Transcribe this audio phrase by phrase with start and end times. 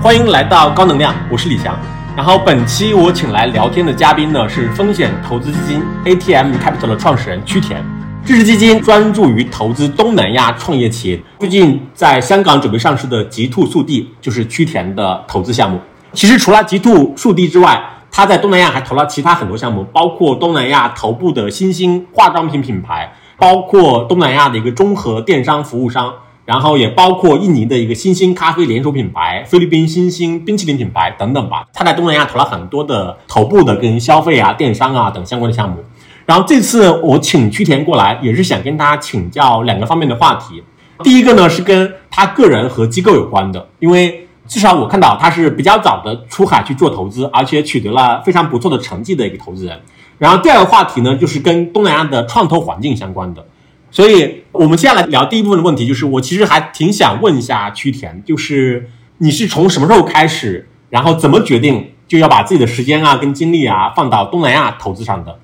[0.00, 1.76] 欢迎来到高能量，我是李翔。
[2.16, 7.84] 然后本期我请来聊天的嘉宾呢是风险投资基金 ATM Capital 的创始人曲田。
[8.24, 15.80] 这支基金专注于投资东南亚创业企业，最近在香港准备上市的极兔速递就是曲田的投资项目。
[16.12, 26.14] 其实除了极兔速递之外，他在东南亚还投了其他很多项目，包括东南亚头部的新兴化妆品品牌，包括东南亚的一个综合电商服务商，
[26.48, 31.66] 然后也包括印尼的一个新兴咖啡连锁品牌、菲律宾新兴冰淇淋品牌等等吧。
[31.74, 35.84] 他在东南亚投了很多的头部的跟消费啊、电商啊等相关的项目。
[36.24, 40.64] 然后这次我请曲田过来，也是想跟他请教两个方面的话题。
[41.02, 44.24] 第一个呢是跟他个人和机构有关的，因为。
[44.48, 49.78] 至少我看到他是比较早的出海去做投资，而且取得了非常不错的成绩的一个投资人。
[50.16, 53.44] 然后第二个话题呢，就是跟东南亚的创投环境相关的。
[53.90, 58.88] 所以我们接下来聊第一部分的问题，就是我其实还挺想问一下曲田，就是
[59.18, 65.38] 你是从什么时候开始，然后怎么决定就要把自己的时间啊跟精力啊放到东南亚投资上的？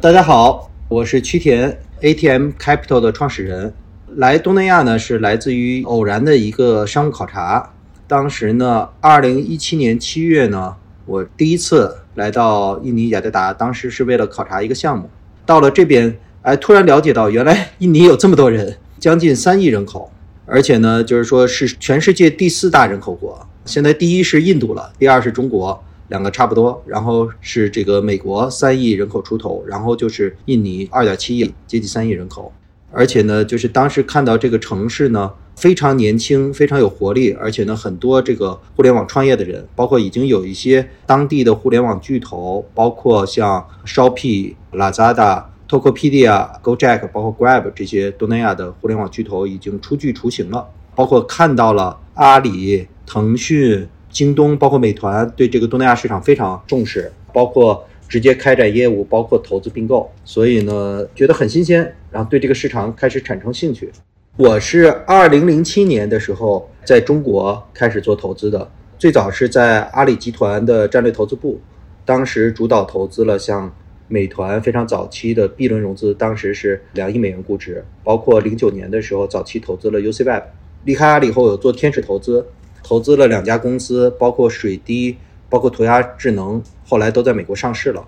[0.00, 3.74] 大家好，我是曲田，ATM Capital 的创始人。
[4.14, 7.72] 来东南亚呢，是来自于偶然的一个商务考察。
[8.06, 15.10] 当时呢，二零一七年七月呢，我第一次来到印尼雅加达，当时是为了考察一个项目。
[15.44, 20.10] 到了这边，哎，突然了解到原来 印尼有这么多人，将近三亿人口，
[20.46, 23.46] 而且呢，就是说是全世界第四大人口国。
[23.64, 32.52] 现在第一是印度了，第二是中国，两个差不多，然后是这个美国三亿人口出头，然后就是印尼二点七亿，接近三亿人口。
[32.90, 35.32] 而且呢，就是当时看到这个城市呢。
[35.58, 50.66] 非常年轻，非常有活力，而且呢，很多这个互联网创业的人，包括已经有一些当地的互联网巨头，包括像 Shopee、Lazada、Tokopedia、Gojek，包括 Grab 这些东南亚的互联网巨头已经初具雏形了。
[50.94, 63.92] 包括看到了阿里、腾讯、京东，包括美团对这个东南亚市场非常重视，包括直接开展业务，包括投资并购，所以呢，觉得很新鲜，然后对这个市场开始产生兴趣。
[64.36, 68.68] 我是二零零七年的时候在中国开始做投资的，
[68.98, 71.60] 最早是在阿里集团的战略投资部，
[72.04, 73.72] 当时主导投资了像
[74.08, 80.42] 美团非常早期的 B 轮融资，当时是两亿美元估值，包括零九年的时候早期投资了 UCWeb，
[80.84, 82.46] 离开阿里后有做天使投资，
[82.82, 85.16] 投资了两家公司，包括水滴，
[85.48, 88.06] 包括涂鸦智能，后来都在美国上市了。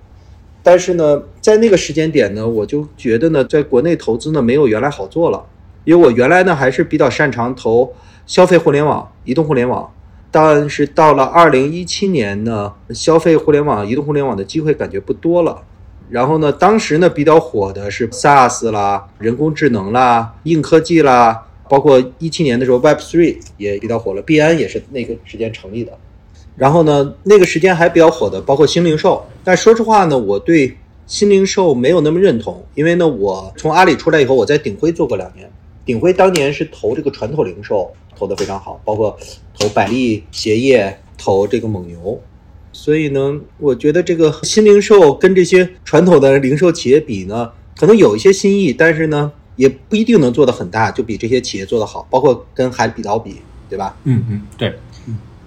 [0.63, 5.47] 但是呢，在那个时间点呢，我就觉得呢，在国内投资呢没有原来好做了。
[5.85, 7.95] 因为我原来呢还是比较擅长投
[8.27, 9.91] 消费互联网、移动互联网，
[10.31, 15.63] 但是到了二零一七年呢，消费互联网、移动互联网的机会感觉不多了。
[16.11, 25.97] 然后呢，当时呢比较火的是 SaaS 啦、人工智能啦、硬科技啦，包括一七年的时候 Web Three 也比较火了，币安也是那个时间成立的。
[26.57, 30.77] 然后呢，那个时间还比较火的包括新零售，但说实话呢，我对
[31.07, 35.51] 新零售没有那么认同，因为呢，我从阿里出来以后，我在鼎晖做过两年。
[35.85, 39.17] 鼎晖当年是投这个传统零售投的非常好，包括
[39.59, 42.21] 投百丽鞋业、投这个蒙牛，
[42.73, 53.37] 所以呢，我觉得这个新零售跟这些传统的零售企业比呢，可能有一些新意，但是呢，也不一定能做得很大，就比这些企业做得好，包括跟海底捞比，
[53.69, 53.97] 对吧？
[54.05, 54.75] 嗯嗯，对，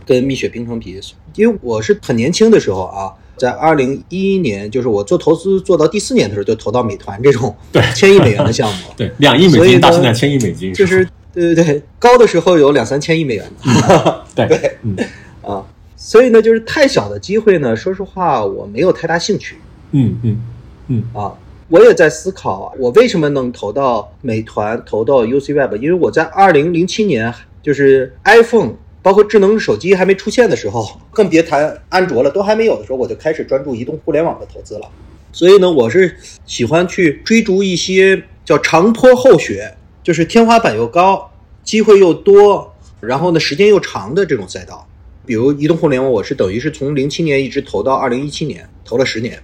[0.05, 0.99] 跟蜜雪冰城比，
[1.35, 3.13] 因为我是很年轻的时候啊。
[3.35, 7.53] 在二零一一年，就是我做投资做到第四年的时候，就投到美团这种
[7.95, 11.03] 千亿美元的项目， 对，两亿美金到现在千亿美金，就是
[11.33, 13.51] 对对对，高的时候有两三千亿美元。
[13.65, 14.47] 的，对。
[14.55, 14.95] 对，嗯。
[15.41, 15.65] 啊，
[16.05, 19.55] 所以呢，就是太小的机会呢，说实话我没有太大兴趣，
[19.91, 20.41] 嗯嗯
[20.89, 21.33] 嗯啊，
[21.69, 28.73] 我也在思考，我为什么能投到美团，投到 UCWeb，因为我在二零零七年就是 iPhone。
[29.01, 34.87] 包括智能手机还没出现的时候，更别谈安卓了，都还没有的时候，我就开始专注移动互联网的投资了。
[35.33, 36.15] 所以呢，我是
[36.45, 41.29] 喜欢去追逐一些叫长坡厚雪，就是天花板又高，
[41.65, 44.87] 机会又多，然后呢时间又长的这种赛道。
[45.25, 49.41] 比如移动互联网，我是等于是从零七年一直投到二零一七年，投了十年。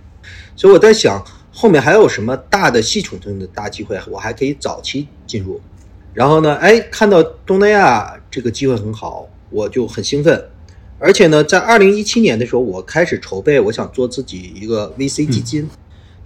[0.55, 5.59] 所以我在想，后面还有什么大的系统性的大机会，我还可以早期进入。
[6.13, 9.27] 然后呢，哎，看到东南亚这个机会很好。
[9.51, 10.45] 我就很兴奋，
[10.99, 15.67] 而且呢，在二零一七年的时候，我开始筹备，我想做自己一个 VC 基金。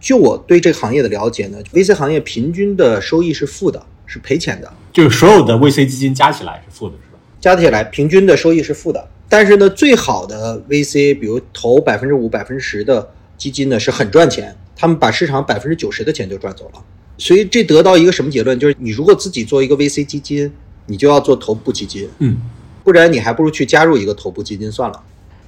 [0.01, 4.69] 就我对这个行业的了解呢，VC 行业平均的收益是负的，是赔钱的。
[4.91, 7.19] 就是所有的 VC 基金加起来是负的，是吧？
[7.39, 9.07] 加起来平均的收益是负的。
[9.33, 16.83] 但是呢，最好的 VC，比如投百分之五、百分之十的基金呢，是很赚钱，他们把市场百分之九十的钱就赚走了。
[17.17, 18.59] 所以这得到一个什么结论？
[18.59, 20.53] 就是你如果自己做一个 VC 基金，
[20.85, 22.07] 你就要做头部基金。
[22.19, 22.37] 嗯。
[22.83, 25.03] 不然你还不如去加入一个头部基金算了。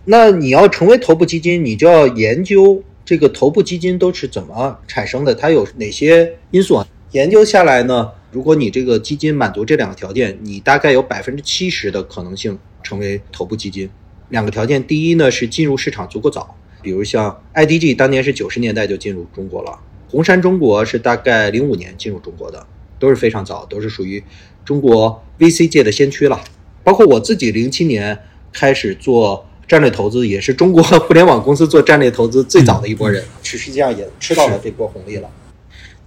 [0.06, 6.88] 那你要成为头部基金，你就要研究这个头部基金都是怎么产生的，它有哪些因素啊？
[7.12, 13.90] 研究下来呢，如果你这个基金满足这两个条件，你大概有百分之七十的可能性成为头部基金。
[14.30, 19.80] 两个条件，第一呢是进入市场足够早，比如像 IDG 当年是九十年代就进入中国了，
[20.10, 22.66] 红杉中国是大概零五年进入中国的，
[22.98, 24.24] 都是非常早，都是属于
[24.64, 26.42] 中国 VC 界的先驱了。
[26.84, 28.18] 包括我自己零七年
[28.52, 35.30] 开始做战略投资，也是中国互联网公司做战略投资最早的一波人，实实际上也吃到了这波红利了。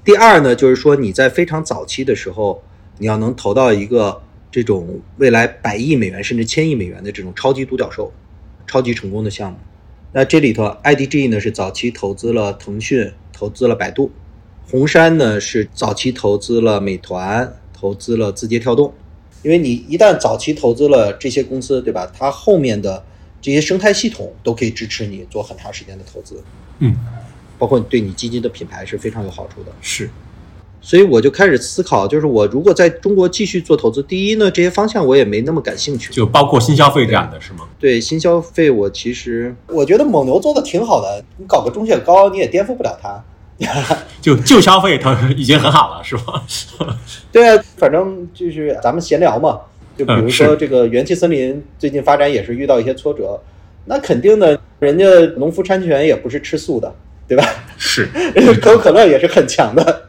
[0.05, 2.63] 第二呢，就是说你在非常早期的时候，
[2.99, 4.23] 你要能投到一个。
[4.51, 8.13] 这种未来百亿美元甚至千亿美元的这种超级独角兽、
[8.67, 9.59] 超级成功的项目，
[10.13, 14.11] 那这里头 IDG 呢是早期投资了腾讯，投资了百度；
[14.71, 18.93] 红杉呢是早期投资了美团，投资了字节跳动。
[19.43, 22.11] 因为你一旦早期投资了这些公司，对吧？
[22.19, 23.05] 它后面的
[23.41, 26.43] 这些生态系统都可以支持你做很长时间的投资。
[26.81, 26.97] 嗯，
[27.59, 29.73] 包括对你基金的品牌是非常有好处的。
[29.81, 30.11] 是。
[30.81, 37.61] 所以我就开始思考，就是我如果在中国继续做投资，第一呢，这些方向我也没那么感兴趣，就包括新消费这样的是吗？
[37.79, 43.23] 对，新消费我其实我觉得蒙牛做的挺好的，你搞个中雪糕你也颠覆不了它。
[44.23, 46.45] 就旧消费它已经很好了，是吧？
[47.33, 49.59] 对啊，反正就是咱们闲聊嘛，
[49.97, 53.41] 就比如说这个元气森林最近发展也是遇到一些挫折，
[53.87, 55.05] 那肯定的，人家
[55.39, 56.95] 农夫山泉也不是吃素的，
[57.27, 57.45] 对吧？
[57.77, 58.09] 是，
[58.61, 60.03] 可 口可乐也是很强的。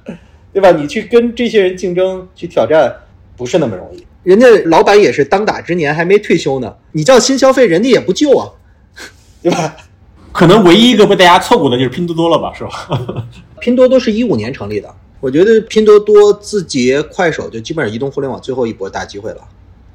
[0.60, 0.78] 对吧？
[0.78, 2.94] 你去跟这些人竞争、去挑战，
[3.38, 4.06] 不是那么容易。
[4.24, 6.76] 人家老板也是当打之年，还没退休呢。
[6.92, 8.52] 你叫新消费，人家也不救啊，
[9.42, 9.78] 对吧？
[10.34, 13.26] 可能唯一一个被大家错过的就是拼多多了吧，是吧？
[13.62, 19.42] 拼多多是一五年成立的，我觉得拼多多、字节、快手就基本上移动互联网最后一波大机会了，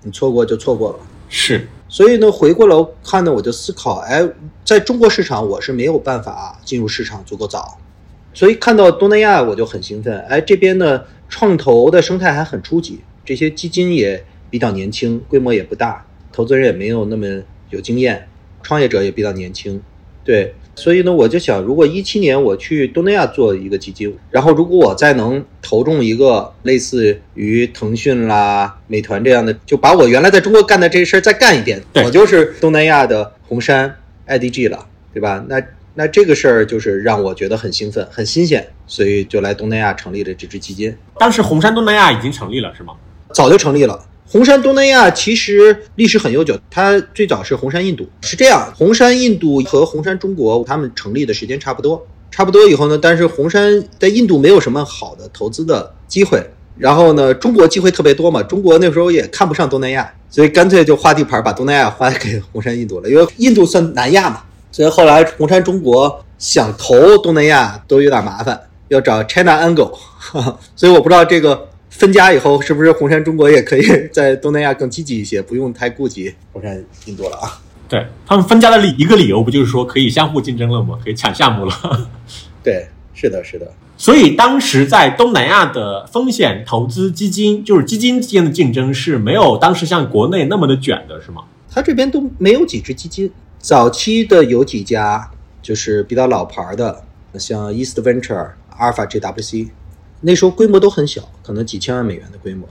[0.03, 0.99] 你错过就错过了。
[1.29, 4.27] 是，所以呢，回过来看呢，我就思考，哎，
[4.65, 7.79] 在中国市场我是没有办法进入市场足够早。
[8.35, 17.27] 所以看到东南亚我就很兴奋，哎，这边呢创投的生态还很初级，这些基金也比较年轻，规模也不大，投资人也没有那么
[17.71, 18.27] 有经验，
[18.63, 19.81] 创业者也比较年轻，
[20.25, 33.95] 对，所以呢我就想，如果一七年我去东南亚做一个基金，然后如果我再能投中一个类似于腾讯啦、美团这样的，就把我原来在中国干的这事儿再干一遍，我就是东南亚的红杉
[34.27, 35.45] IDG 了，对吧？
[35.49, 35.63] 那。
[35.97, 40.97] 那这个事儿就是让我觉得很兴奋、很新鲜，所以就来东南亚成立了这支基金。
[41.19, 42.95] 当时红杉东南亚已经成立了，是吗？
[43.33, 44.05] 早就成立了。
[44.27, 48.09] 红杉东南亚其实历史很悠久，它最早是红杉印度。
[48.23, 56.45] 是这样，红杉印度和红杉中国他们成立的时间差不多，差不多以后呢，但是红杉在印度没有什么好的投资的机会，
[56.77, 64.43] 然后呢，中国机会特别多嘛，中国那时候也看不上东南亚，所以干脆就划地盘，把东南亚划给红杉印度了，因为印度算南亚嘛。
[64.75, 69.97] 所以后来红杉中国想投东南亚都有点麻烦，要找 China Angle，
[70.75, 77.61] 所以我不知道这个分家以后是不是红杉中国也可以 在东南亚更积极一些，不用太顾及红杉印度了啊。
[77.89, 80.99] 对他们分家的理一个理由不就是说可以相互竞争了吗？
[81.05, 82.09] 可以抢项目了。
[82.65, 83.71] 对，是的，是的。
[83.97, 91.45] 所以当时在东南亚的风险投资基金，就是基金之间的竞争是没有当时像国内那么的卷的，是吗？
[91.71, 93.31] 他这边都没有几只基金。
[93.65, 95.31] 早期的有几家
[95.63, 97.03] 就是比较老牌的，
[97.39, 99.71] 像 East Venture、Alpha GWC，
[100.21, 102.69] 那时候规模都很小，可能几千万美元的规模。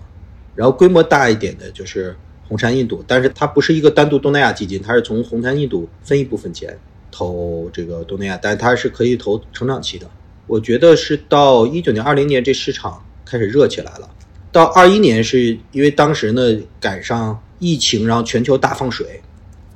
[0.54, 2.16] 然后规模大一点的就是
[2.48, 6.78] 红杉印度，但是它不是一个单独东南亚基金，它是从红杉印度分一部分钱
[7.10, 10.08] 投这个东南亚，但它是可以投成长期的。
[10.46, 14.08] 我觉得是到一九年、二零年这市场开始热起来了，
[14.52, 19.20] 到二一年是因为当时呢赶上疫情，然后全球大放水。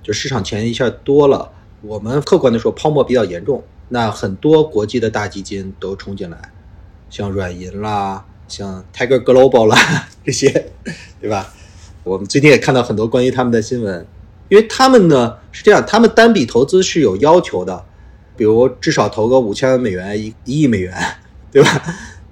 [0.07, 6.37] 就市场钱一下多了，我们客观的说泡沫比较严重，那很多国际的大基金都冲进来，
[7.09, 9.77] 像软银啦，像 Tiger Global 啦
[10.23, 10.71] 这些，
[11.19, 11.53] 对吧？
[12.05, 14.07] 我们最近也看到很多关于他们的新闻，
[14.47, 17.83] 因为他们呢是这样，他们单笔投资是有要求的，
[18.37, 20.95] 比如至少投个五千万美元一一亿美元，
[21.51, 21.83] 对吧？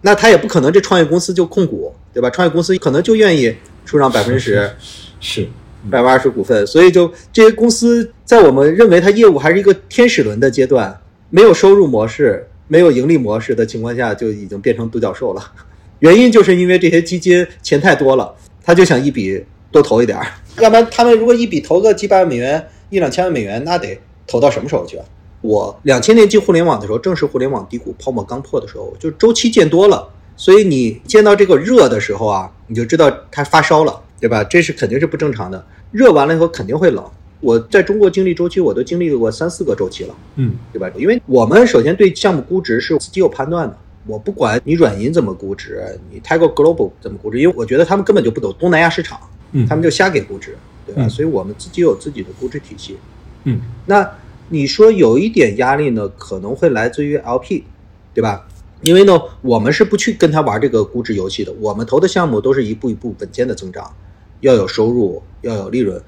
[0.03, 2.29] 那他也不可能这创业公司就控股，对吧？
[2.29, 3.53] 创业公司可能就愿意
[3.84, 4.75] 出让百分之十，
[5.20, 5.50] 是。
[5.89, 11.00] 百分之二十股份，所以就这些公司在我们认为它业务还是一个天使轮的阶段，
[11.30, 15.51] 没有收入模式、没有盈利模式的情况下，就已经变成独角兽了。
[16.00, 20.27] 原因就是因为这些基金钱太多了，他就想一笔多投一点儿，
[20.62, 25.06] 要不然他们如果一笔投个几百万美元、一两千万美元，那得投到什么时候去啊？
[25.42, 34.01] 我两千年进互联网的时候，正是互联网低谷泡沫刚破的时候，就周期见多了，所以你见到这个热的时候啊，你就知道它发烧了。
[34.25, 34.44] 对吧？
[34.44, 35.63] 这是肯定是不正常的。
[35.91, 37.05] 热完了以后肯定会冷。
[37.41, 40.89] 我在中国经历周期，我都经历过三四个周期了，嗯，对吧？
[40.98, 43.77] 因为我们首先对项目估值是自己有判断的，
[44.08, 45.79] 我不管你软银怎么估值，
[46.12, 49.20] 你 Tiger Global 怎么估值，因为我觉得他们根本就不懂东南亚市场，
[49.51, 51.03] 嗯他们就瞎给估值，对吧？
[51.05, 52.98] 嗯所以我们自己有自己的估值体系。
[53.44, 54.10] 嗯那
[54.50, 57.62] 你说有一点压力呢，可能会来自于 LP，
[58.12, 58.48] 对吧？
[58.82, 63.91] 因为呢，我们是不去跟他玩这个估值游戏的，我们投的项目都是一步一步稳健的增长，
[64.46, 66.00] 要有收入，要有利润。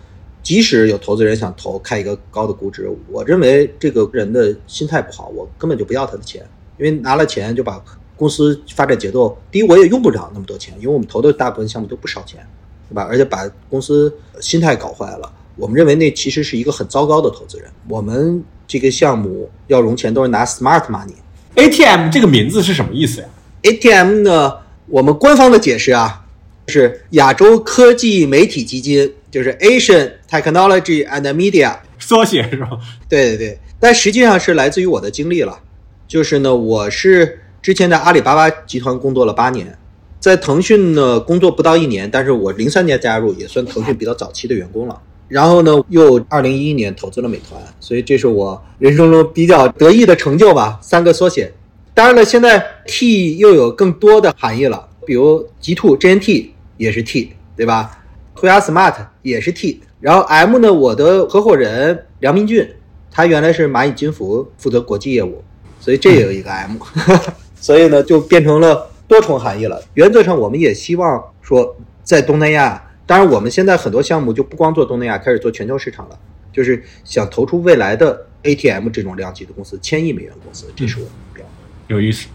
[0.44, 6.46] 即使有投资人想投开一个高的估值，我认为这个人的心态不好，我根本就不要他的钱，
[6.78, 7.84] 因为拿了钱就把
[8.16, 12.40] 公司发展节奏，第一我也用不了那么多钱，因为我们投的大部分项目都不少钱，
[12.88, 13.06] 对吧？
[13.10, 15.30] 而且把公司心态搞坏了。
[15.58, 17.68] 我们认为那其实是一个很糟糕的投资人。
[17.90, 21.16] 我们这个项目要融钱都是拿 smart money。
[21.56, 23.28] ，ATM 这个名字是什么意思呀
[23.64, 24.54] ？ATM 呢，
[24.86, 26.27] 我们官方的解释啊，
[26.68, 31.78] 是亚洲科技媒体基金，就是 Asian Technology and Media。
[32.00, 32.70] 缩写是吧？
[33.10, 35.60] 对对对，但实际上是来自于我的经历了。
[36.08, 39.78] 就是呢，我是之前在阿里巴巴集团工作了八年，
[40.20, 45.02] 在腾讯呢工作不到一年，但是我零三年加入，也算腾讯比较早期的员工了。
[45.28, 50.80] 然后呢，又二零一一年投资了美团，所以这是我人生中比较得意的成就吧。
[50.82, 51.52] 三个缩写，
[51.94, 58.04] 当然了，现在 T 又有更多的含义了，比如 G Two JNT 也是 T，对吧？
[58.36, 62.70] 涂鸦 Smart 也是 T，然后 M 呢，我的合伙人梁明俊，
[63.10, 65.44] 他原来是蚂蚁金服负责国际业务，
[65.80, 66.78] 所以这也有一个 M，
[67.60, 69.84] 所以呢就变成了多重含义了。
[69.96, 76.20] 原则上，我们也希望说在东南亚，当然我们现在很多项目就不光做东南亚，开始做全球市场了，
[76.54, 81.44] 就是想投出未来的 ATM 这种量级的公司，千亿美元公司，这是我的目标。
[81.88, 82.28] 有意思。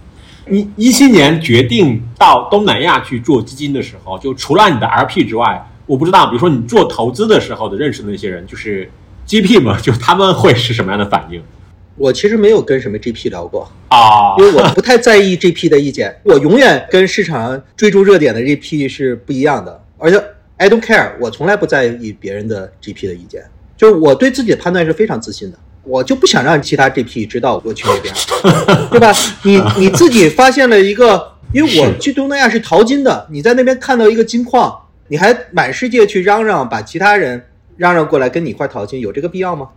[0.46, 8.90] 你一七年决定到东南亚去做基金的时候，就除了你的 LP 之外，我不知道，比如说你做投资的时候的认识的那些人，就是
[9.26, 11.42] GP 嘛，就他们会是什么样的反应
[11.96, 14.34] 我其实没有跟什么 GP 聊过，啊？
[14.38, 20.22] 因为我不太在意 GP 的意见，我永远跟市场上追逐热点的 GP 是不一样的，而且
[20.56, 23.44] I don't care，我从来不在意别人的 GP 的意见，
[23.76, 28.14] 就是我对自己的判断是非常自信的，我就不想让其他 GP 知道我去那边，
[28.90, 29.12] 对吧？
[29.42, 34.76] 你你自己发现了一个，因为我去东南亚是淘金的，你在那边看到一个金矿，
[35.08, 37.44] 你还满世界去嚷嚷，把其他人
[37.76, 39.68] 嚷嚷过来跟你一块淘金，有这个必要吗？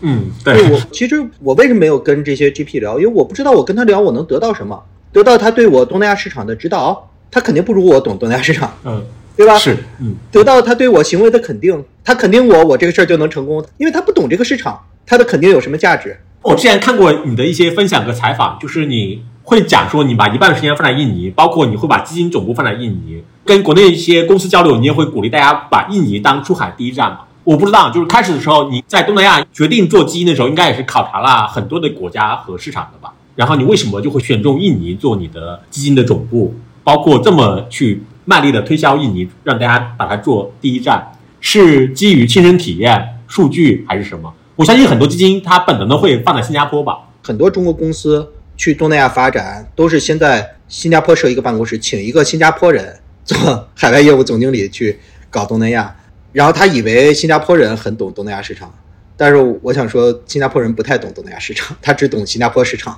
[0.00, 2.98] 嗯，对对，我其实我为什么没有跟这些 GP 聊？
[2.98, 4.82] 因为我不知道我跟他聊我能得到什么，
[5.12, 9.02] 得到他对我东南亚市场的指导，他肯定不如我懂东南亚市场，嗯，
[9.36, 9.56] 对吧？
[9.56, 16.18] 是，嗯，得到他对我行为的肯定，他肯定我，我这个事儿就能成功，因为他不懂这个市场，它的肯定有什么价值？
[16.42, 27.20] 我之前看过你的一些分享和采访，就是你会讲说你把一半的时间放在印尼，包括你会把基金总部放在印尼，跟国内一些公司交流，你也会鼓励大家把印尼当出海第一站嘛。
[27.44, 33.12] 我不知道，就是开始的时候你在东南亚决定做基金的时候，应该也是考察了很多的国家和市场的吧？
[33.36, 44.32] 然后你为什么就会选中印尼做你的基金的总部，包括这么去卖力的推销印尼，让大家把它做第一站，是基于亲身体验、数据还是什么？
[44.56, 46.98] 我相信很多基金它本能的会放在新加坡吧。
[47.22, 55.96] 很多中国公司去东南亚发展，都是先在新加坡设一个办公室，请一个新加坡人做海外业务总经理去搞东南亚，
[56.32, 58.72] 然后他以为新加坡人很懂东南亚市场，
[59.16, 62.96] 但是我想说，新加坡人不太懂东南亚市场，他只懂新加坡市场，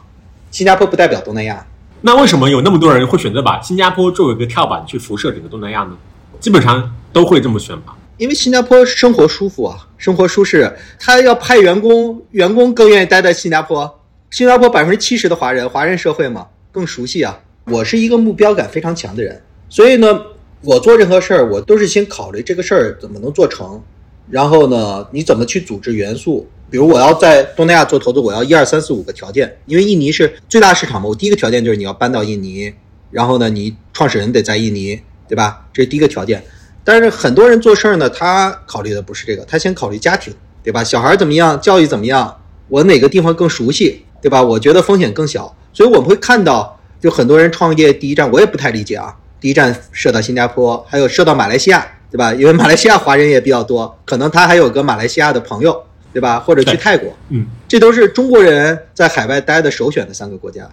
[0.50, 1.66] 新加坡不代表东南亚。
[2.02, 5.96] 那为什么有那么多人会选择把新加坡作为一个跳板去辐射整个东南亚呢？
[6.38, 7.96] 基本上都会这么选吧。
[8.18, 14.00] 因为新加坡生活舒服啊，生活舒适，他要派员工，员工更愿意待在新加坡。
[14.30, 17.40] 新加坡百分之七十的华人，华人社会嘛，更熟悉啊。
[17.70, 20.20] 我是一个目标感非常强的人，所以呢，
[20.62, 23.82] 我做任何事儿，我都是先考虑这个事儿怎么能做成，
[24.30, 26.48] 然后呢，你怎么去组织元素。
[26.68, 31.08] 比如我要在东南亚做投资，我要一二三四五个条件，因为印尼是最大市场嘛。
[31.08, 32.74] 我第一个条件就是你要搬到印尼，
[33.10, 35.66] 然后呢，你创始人得在印尼，对吧？
[35.72, 36.42] 这是第一个条件。
[36.86, 40.84] 但是很多人做事儿呢，他考虑的不是这个，他先考虑家庭，对吧？
[40.84, 44.40] 小孩怎么样，教育怎么样，我哪个地方更熟悉，对吧？
[44.40, 52.32] 我觉得风险更小，所以我们会看到，就很多人创业第一站，我也不太理解啊，第一站设到新加坡，还有设到马来西亚，对吧？
[52.32, 56.38] 因为 马来西亚华人也比较多，可能他还有个马来西亚的朋友，对吧？
[56.38, 60.70] 或者去泰国，嗯，这都是中国人在海外待的首选的三个国家。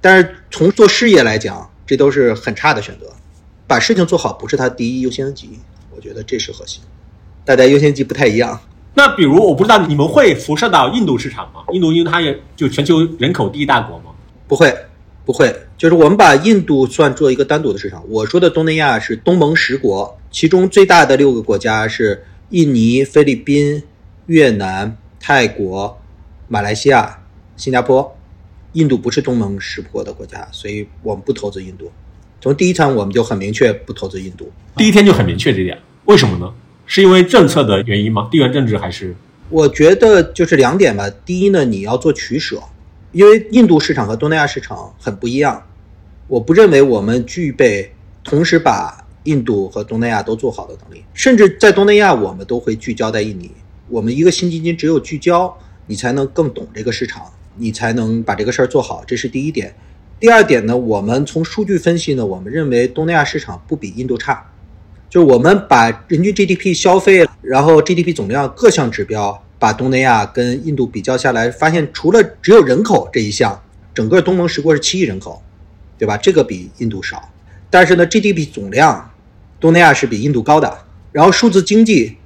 [0.00, 3.06] 但是从做事业来讲，这都是很差的选择。
[3.70, 5.50] 把事情做好不是他第一优先级，
[5.94, 6.82] 我觉得这是核心。
[7.44, 8.60] 大家优先级不太一样。
[8.94, 11.60] 那比如我不知道你们会辐射到印度市场吗？
[11.72, 14.06] 印度因为它也就全球人口第一大国嘛。
[14.48, 14.76] 不会，
[15.24, 18.02] 不会，就是我们把印度算作一个单独的市场。
[18.08, 23.84] 我说的东南亚是东盟十国，其中最大的六个国家是印尼、菲律宾、
[24.26, 25.96] 越南、泰国、
[26.48, 27.20] 马来西亚、
[27.56, 28.16] 新加坡。
[28.72, 31.88] 印度不是东盟十国的国家，所以我们不投资印度。
[32.40, 34.50] 从第一场我们就很明确不投资印度。
[34.76, 36.52] 第一天就很明确这点，为什么呢？
[36.86, 38.28] 是因为政策的原因吗？
[38.30, 39.14] 地缘政治还是？
[39.48, 41.10] 我觉得就是两点吧。
[41.24, 42.62] 第一呢，你要做取舍，
[43.12, 45.62] 因为印度市场和东南亚市场很不一样。
[46.26, 47.92] 我不认为我们具备
[48.24, 53.50] 同时把印度和东南亚都做好的能力，甚至在东南亚我们都会聚焦在印尼。
[53.88, 55.54] 我们一个新基金只有聚焦，
[55.86, 57.22] 你才能更懂这个市场。
[57.56, 59.74] 你才能把这个事儿做好，这是第一点。
[60.20, 64.46] 第二点呢，我们从数据分析呢，我们认为东南亚市场不比印度差。
[65.08, 73.58] 就是我们把人均 GDP 消费，然后 GDP 总量各项指标，把东南亚跟印度比较下来，发现除了只有人口这一项，
[73.94, 75.42] 整个东盟十国是七亿人口，
[75.96, 76.18] 对吧？
[76.18, 77.30] 这个比印度少。
[77.70, 79.10] 但是呢，GDP 总量，
[79.58, 80.78] 东南亚是比印度高的。
[81.12, 82.18] 然后数字经济，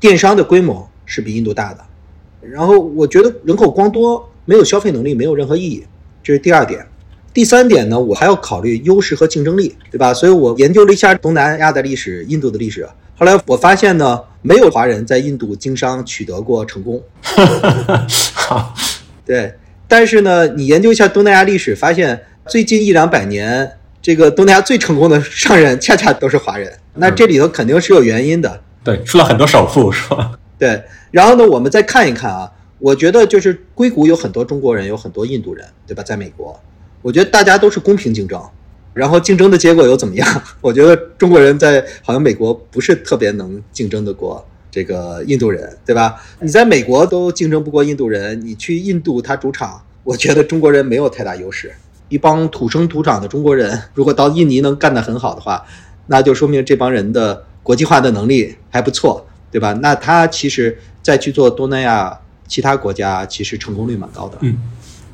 [0.00, 1.84] 电商的规模是比印度大的。
[2.40, 4.28] 然后我觉得人口光多。
[4.48, 5.84] 没有消费能力没有任何意义，
[6.22, 6.86] 这是第二点。
[7.36, 10.14] 第三点呢，我还要考虑优势和竞争力，对吧？
[10.14, 12.88] 所以我研究了一下东南亚的历史、印度的历史。
[13.14, 17.02] 后来我发现呢，没有华人在印度经商取得过成功。
[18.32, 18.74] 好，
[19.26, 19.52] 对。
[19.86, 26.72] 但是呢，你研究一下东南亚历史，发现最近一两百年，这个东南亚最成功的商人恰恰都是华人。
[26.94, 28.62] 那这里头肯定是有原因的。
[28.82, 30.32] 对，出了很多首富，是吧？
[30.58, 30.82] 对。
[31.10, 32.50] 然后呢，我们再看一看啊。
[32.78, 36.02] 我觉得就是硅谷有很多中国人，有很多印度人，对吧？
[36.02, 36.58] 在美国，
[37.02, 38.40] 我觉得大家都是公平竞争，
[38.94, 40.42] 然后竞争的结果又怎么样？
[40.60, 46.20] 我觉得中国人在好像美国不是特别能竞争得过这个印度人，对吧？
[46.40, 51.72] 你在美国都竞争不过印度人，你去印度他主场，我觉得中国人没有太大优势。
[52.08, 55.64] 一帮土生土长的中国人，如果到印尼能干得很好的话，
[56.06, 59.72] 那就说明这帮人的国际化的能力还不错，对吧？
[59.82, 62.20] 那他其实再去做东南亚。
[62.48, 64.38] 其他国家其实成功率蛮高的。
[64.42, 64.56] 嗯，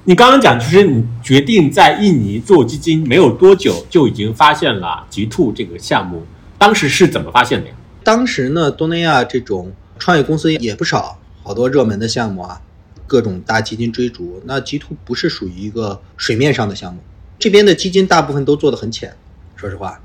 [0.04, 6.24] 你刚刚讲，就是你决定在印尼做基金没有多久，就已经发现了极兔这个项目。
[6.58, 7.74] 当时是怎么发现的呀？
[8.02, 12.60] 当时呢，东南亚这种创业公司也不少，好多热门的项目啊，
[13.06, 14.42] 各种大基金追逐。
[14.44, 16.98] 那极兔不是属于一个水面上的项目，
[17.38, 19.14] 这边的基金大部分都做得很浅。
[19.54, 20.00] 说实话，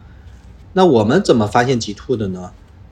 [0.74, 2.52] 那我们怎么发现极兔的呢？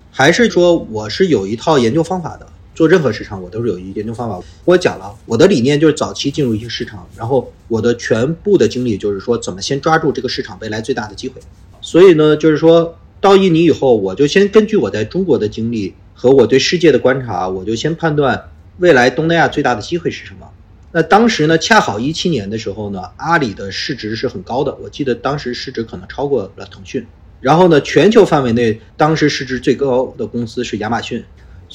[0.10, 2.48] 还是说我是有一套研究方法的？
[2.76, 4.40] 做任何市场，我都是有一研究方法。
[4.66, 11.42] 我讲了，我的理念就是早期进入一些市场，然后我的全部的精力就是说怎么先抓住这个市场未来最大的机会。
[11.82, 20.50] 所以呢，就是说到印尼以后，我就先根据我在中国的经历和我对世界的观察，我就先判断未来东南亚最大的机会是什么。
[20.92, 27.06] 那当时呢，恰好一七年的时候呢，阿里的市值是很高的，我记得当时市值可能超过了腾讯。
[27.42, 31.24] 然后呢，全球范围内当时市值最高的公司是亚马逊。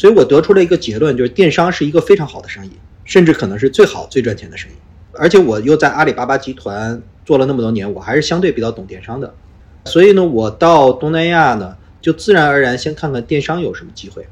[0.01, 2.71] 所以我得出了一个结论，就是电商是一个非常好的生意，
[3.05, 4.75] 甚至可能是最好最赚钱的生意。
[5.13, 9.35] 而且我又在阿里巴巴集团做了那么多年，我还是相对比较懂电商的。
[9.85, 14.27] 所以呢，我到东南亚呢，就自然而然先看看电商有什么机会。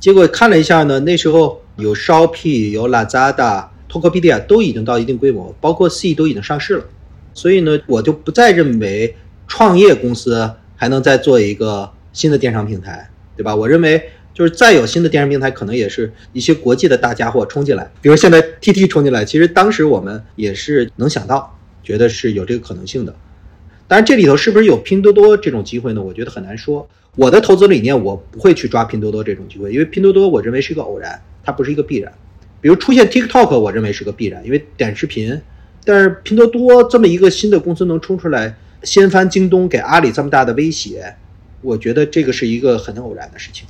[0.00, 6.84] 结果看了一下呢，那时候有 Shopee、有 Lazada、Tokopedia 都已经到一定规模，包括 C 都已经上市了。
[7.32, 9.14] 所以呢，我就不再认为
[9.46, 13.54] 创业公司还能再做一个新的电商平台，对吧？
[13.54, 14.10] 我认为。
[14.36, 23.16] 就是再有新的电商平台，可能也是一些国际的大家伙冲进来，比如现在 T T 冲进来，其实当时我们也是能想到，觉得是有这个可能性的。
[23.88, 26.02] 当然，这里头是不是有拼多多这种机会呢？
[26.02, 26.86] 我觉得很难说。
[27.14, 32.12] 我的投资理念，我不会去抓拼多多这种机会，因为拼多多我认为是一个偶然，它不是一个必然。
[32.60, 35.40] 比如出现 TikTok，我认为是个必然，因为短视频。
[35.82, 41.14] 但是拼多多这么一个新的公司能冲出来，掀翻京东，给阿里这么大的威胁，
[41.62, 43.66] 我觉得这个是一个很偶然的事情。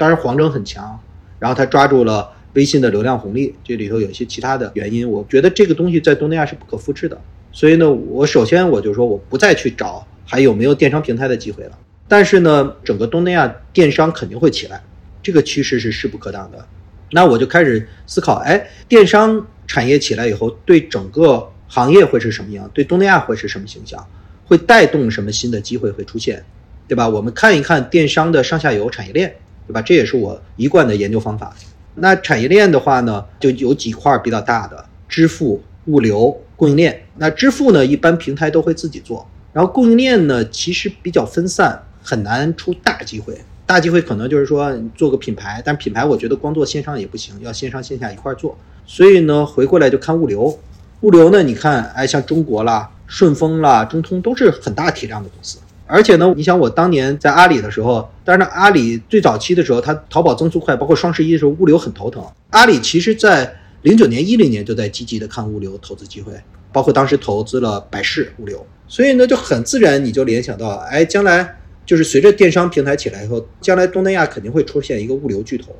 [0.00, 0.98] 当然，黄峥很强，
[1.38, 5.06] 然后他抓住了微信的流量红利，这里头有一些其他的原因。
[5.06, 7.20] 我觉得这个东西在东南亚是不可复制的，
[7.52, 11.78] 所以呢，我首先我就说我不再去找还有没有电商平台的机会了。
[12.08, 14.82] 但是呢，整个东南亚电商肯定会起来，
[15.22, 16.66] 这个趋势是势不可挡的。
[17.10, 22.70] 那我就开始思考，哎，电商产业起来以后，对整个行业会是什么样？
[22.72, 24.02] 对东南亚会是什么形象？
[24.46, 26.42] 会带动什么新的机会会出现，
[26.88, 27.06] 对吧？
[27.06, 29.36] 我们看一看电商的上下游产业链。
[29.70, 29.80] 对吧？
[29.82, 31.54] 这也是我一贯的研究方法。
[31.94, 37.04] 那产业链的话呢，就有几块比较大的：支付、物流、供应链。
[37.18, 43.40] 那支付呢，一般平台都会自己做；然后供应链呢，其实比较分散，很难出大机会。
[43.64, 48.58] 大机会可能就是说做个品牌，但品牌我觉得光做线上也不行，要线上线下一块做。
[48.84, 50.58] 所以呢，回过来就看物流。
[51.02, 55.58] 物流呢，你看，哎，像中国啦、顺丰啦、中通都是很大体量的公司。
[55.90, 62.24] 而且呢，你想我当年在阿里的时候，当然阿里最早期的时候，它淘宝增速快，包括双十一的时候，物流很头疼。
[62.50, 66.32] 阿里其实在零九年、一零年就在积极的看物流投资机会，
[66.72, 75.74] 包括当时投资了百世物流，所以呢就很自然你就联想到，哎，将来就是随着电商平台起来以后，将来东南亚肯定会出现一个物流巨头，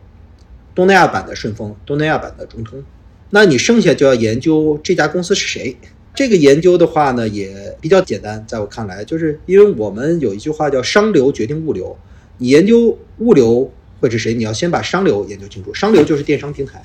[0.74, 2.82] 东南亚版的顺丰，东南亚版的中通，
[3.30, 5.76] 那你剩下就要研究这家公司是谁。
[6.12, 11.96] 这个研究的话呢，也比较简单，在我看来，就是因为我们有一句话叫“商流决定物流”，
[12.38, 15.72] 你研究物流会是谁，你要先把商流研究清楚。
[15.72, 16.84] 商流就是电商平台，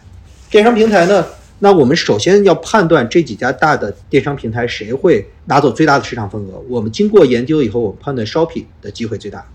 [0.49, 1.25] 电商平台呢，
[1.59, 6.63] 那我们首先要判断这几家大的电商平台谁会拿走最大的市场份额。
[6.69, 9.45] 我们经过研究以后，我们判断 Shopee 的机会最大，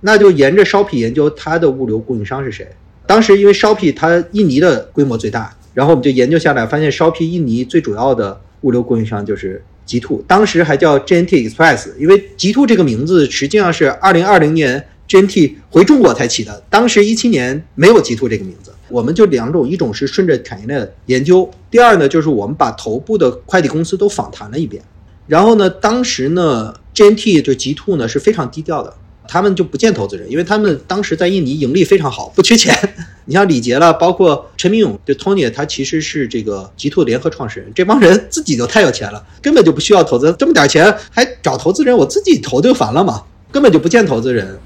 [0.00, 2.68] 那就沿着 Shopee 研究它的物流供应商是谁。
[3.06, 8.40] 当时因为 Shopee 它印尼的规模最大，然后我们就研究下来，发现 Shopee 印尼最主要的。
[8.66, 18.72] 物流供应商就是极兔，当时还叫 JNT Express，因为极兔这个名字实际上是二零二零年 JNT 回中国才起的，当时一七年没有极兔这个名字。
[18.88, 24.82] 我们就两种，一种是顺着产业链研究，第二呢就是我们把头部的快递公司都访谈了一遍，
[25.28, 28.92] 然后呢，当时呢 JNT 就极兔呢是非常低调的。
[29.28, 32.74] 他们就不见投资人，因为他们当时在印尼盈利非常好，不缺钱。
[33.26, 44.58] 你像李杰了，包括陈明勇，就 Tony，他其实是这个极兔联合创始人，这帮人自己就太有钱了，根本就不需要投资，这么点钱还找投资人，我自己投就完了嘛，根本就不见投资人。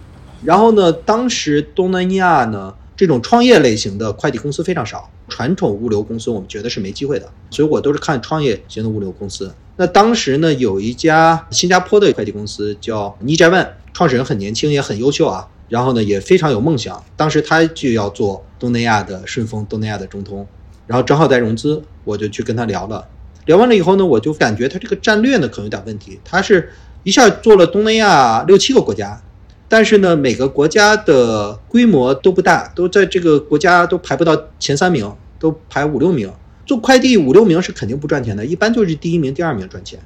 [0.45, 9.51] 然后呢，当时东南亚呢这种创业类型的快递公司非常少，传统物流公司我们觉得是没机会的，所以我都是看创业型的物流公司。
[9.77, 13.67] 那当时呢，有一家新加坡的快递公司叫 n i j a n
[14.01, 15.47] 创始人很年轻，也很优秀啊。
[15.69, 17.05] 然后呢，也非常有梦想。
[17.19, 20.47] 当时他就要做东南亚的顺丰，东南亚的中通。
[20.87, 23.07] 然后正好在融资，我就去跟他聊了。
[23.45, 26.19] 聊完了以后呢，我就感觉他这个战略呢可能有点问题。
[26.25, 26.71] 他是
[27.03, 29.21] 一下做了东南亚六七个国家，
[29.69, 36.33] 但是呢，每个国家的规模都不大，都在这个国家都排不到前三名，都排五六名。
[36.65, 40.01] 做快递五六名是肯定不赚钱的，一般就是第一名、第二名赚钱。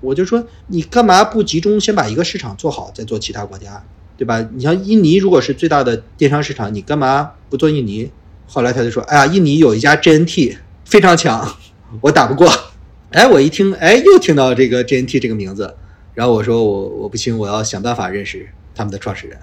[0.00, 3.84] 我就说你干嘛不集中先把一个市场做好，再做其他国家，
[4.16, 4.46] 对吧？
[4.54, 8.10] 你像印尼如果是最大的电商市场，你干嘛不做印尼？
[8.46, 11.56] 后来他就说，哎呀，印尼有一家 JNT 非常强，
[12.00, 12.50] 我打不过。
[13.10, 15.74] 哎，我一听，哎，又听到这个 JNT 这个名字，
[16.14, 19.38] 然后我说我我不行，我要想办法认识他们的创始人，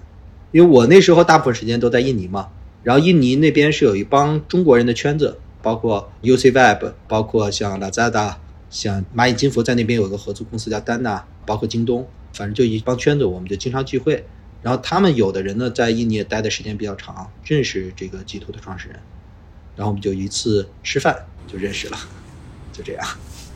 [0.51, 2.47] 因为我那时候大部分时间都在印尼嘛。
[2.83, 8.35] 然后印尼那边是有一帮中国人的圈子，包括 UC Web，包括像 Lazada。
[8.69, 14.25] 像蚂蚁金服在那边有个合资公司叫丹娜，包括京东，反正就一帮圈子，我们就经常聚会。
[14.61, 18.99] 然后他们有的人呢，在印尼也待的时间比较长，认识这个极兔的创始人，
[19.75, 21.15] 然后我们就一次吃饭
[21.47, 21.97] 就认识了，
[22.73, 23.07] 就这样。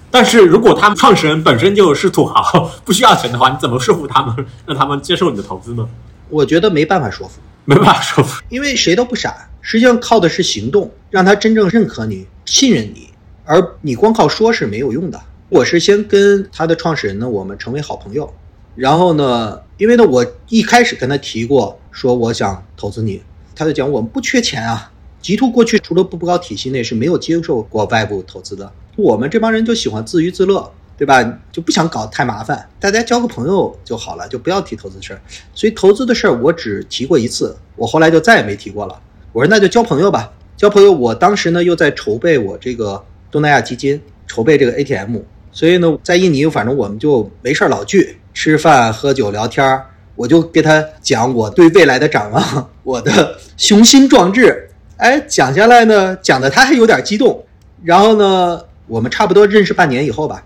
[0.09, 5.89] 但是如果他们创始人本身就是土豪，不需要钱的话，你怎么说服他们，让他们接受你的投资呢？
[6.29, 13.09] 我觉得没办法说服，没办法说服，因为谁都不傻，实际上靠的是行动，让他真正认可你、信任你。
[13.51, 15.21] 而你光靠说是没有用的。
[15.49, 18.33] 我是先跟他的创始人呢，我们成为好朋友。
[18.75, 23.21] 然后呢，因为呢，我一开始跟他提过，说我想投资你，
[23.53, 24.89] 他就讲我们不缺钱啊。
[25.21, 28.71] 极兔过去除了步步高体系内是没有接受过外部投资的。
[28.95, 31.21] 我们这帮人就喜欢自娱自乐，对吧？
[31.51, 35.21] 就不想搞太麻烦，大家交个朋友就好了，就不要提投资事儿。
[35.53, 39.01] 所以投资的事儿我只提过一次，我后来就再也没提过了。
[39.33, 40.89] 我说那就交朋友吧，交朋友。
[40.93, 43.03] 我当时呢又在筹备我这个。
[43.31, 45.17] 东南亚基金筹备这个 ATM，
[45.51, 49.87] 所以呢，在印尼，反正我们就没事儿老聚吃饭、喝酒、聊天儿。
[50.15, 54.69] 我就给他讲我对未来的展望，我的雄心壮志。
[54.97, 57.43] 哎，讲下来呢，讲的他还有点激动。
[57.83, 60.45] 然后呢，我们差不多认识半年以后吧，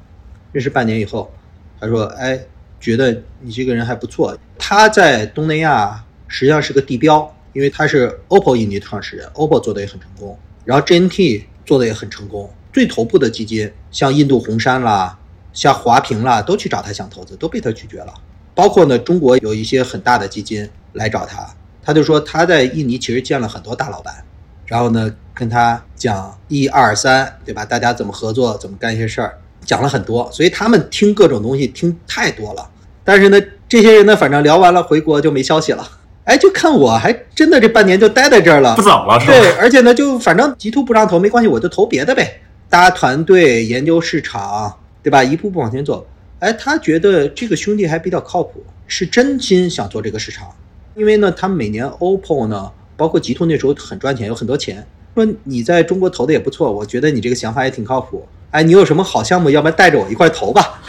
[0.54, 1.30] 认识半年以后，
[1.82, 2.39] 他说：“哎，
[2.80, 12.50] 觉得你这个人还不错。”他在东南亚实际上是个地标，因为他是 OPPO 印尼创始人，OPPO 做的也很成功，然后 JNT 做的也很成功。
[12.76, 15.18] 最头部的基金，像印度红杉啦，
[15.54, 18.14] 像华平啦，都去找他想投资，都被他拒绝了。
[18.54, 21.48] 包括呢，中国有一些很大的基金来找他，
[21.82, 24.14] 他就说他在印尼其实见了很多大老板，
[24.66, 27.64] 然后呢跟他讲一二三，对吧？
[27.64, 30.30] 大家怎么合作，怎么干一些事儿，讲了很多。
[30.34, 32.70] 所以他们听各种东西听太多了。
[33.06, 35.88] 但是呢，这些人呢，反正聊完了回国就没消息了。
[36.26, 39.32] 哎，就看我还真的这半年就待在这儿了，不走了是吧？
[39.32, 42.42] 对，而且呢，就反正极兔不让投没关系，我就投别的呗。
[42.69, 45.23] 搭团队研究市场，对吧？
[45.23, 46.06] 一步步往前走。
[46.39, 50.47] 哎，他觉得这个兄弟还比较靠谱，是真心想做这个市场。
[50.95, 54.86] 因为呢，他每年 OPPO 呢，包括极兔那时候很赚钱，有很多钱。
[55.13, 58.28] 说你在中国投的也不错，我觉得你这个想法也挺靠谱。
[58.51, 60.82] 哎，你有什么好项目，要不然带着我一块投吧。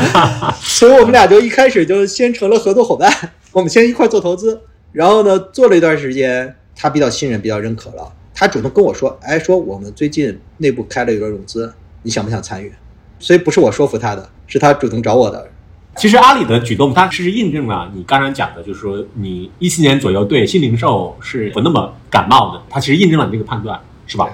[0.60, 3.10] 所以我们俩就一开始就先成了合作伙伴，
[3.52, 4.60] 我们先一块做投资。
[4.92, 11.72] 然后呢，做了一段时间，他比较信任，比较认可了，他主动跟我说，哎，说我们最近内部开了一轮融资，
[12.02, 12.70] 你想不想参与？
[13.18, 15.48] 所以不是我说服他的，是他主动找我的。
[15.96, 24.30] 其实阿里的举动，它是印证了你刚才讲的，就是说你一七年左右对新零售是不那么感冒的，它其实印证了你这个判断，是吧？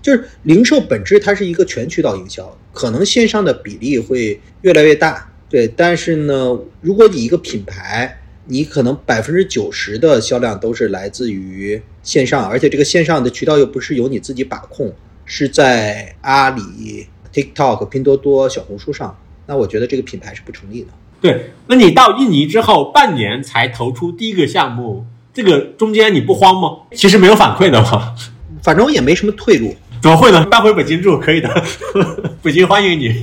[0.00, 5.68] 就是零售本质它是一个全渠道营销，可能线上的比例会越来越大，对。
[5.68, 14.92] 但是呢，如果你一个品牌，你可能百分之九十的销量都是来自于线上，而且这个线上的渠道又不是由你自己把控，
[15.24, 19.18] 是在阿里、TikTok、拼多多、小红书上。
[19.46, 20.88] 那我觉得这个品牌是不成立的。
[21.20, 26.86] 对，那你到印尼之后半年才投出第一个项目，这个中间你不慌吗？
[26.92, 28.14] 其实没有反馈的嘛，
[28.62, 29.74] 反正我也没什么退路。
[30.02, 30.44] 怎么会呢？
[30.44, 31.64] 搬回北京住可以的，
[32.42, 33.22] 北京欢迎你。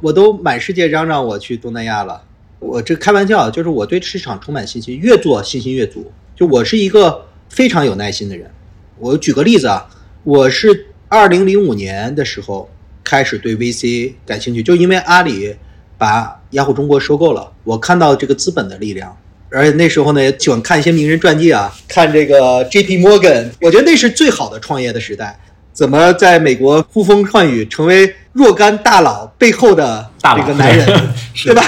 [0.00, 2.22] 我都满世界嚷嚷我去东南亚了，
[2.58, 6.10] 我这开玩笑，就是我对市场充满信心，越做信心越足。
[6.36, 8.50] 就我是一个非常有耐心的人。
[8.98, 9.88] 我举个例子啊，
[10.24, 12.68] 我是二零零五年的时候。
[13.04, 15.56] 开始对 VC 感兴趣，就因为阿里
[15.96, 19.16] 把雅虎中国收购了，我看到这个资本的力量，
[19.48, 25.40] 而且那时候呢也喜欢看一些名人传记啊，看这个 JP Morgan，我觉得那是最好的创业的时代，
[25.72, 30.86] 怎么在美国呼风唤雨，成为若干大佬背后的这个男人，
[31.46, 31.62] 对吧？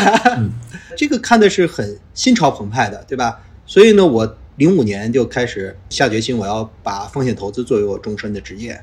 [1.01, 3.41] 这个看的是很心潮澎湃的，对吧？
[3.65, 8.79] 所以呢，我零五年就开始下决心，我要把风险投资作为我终身的职业。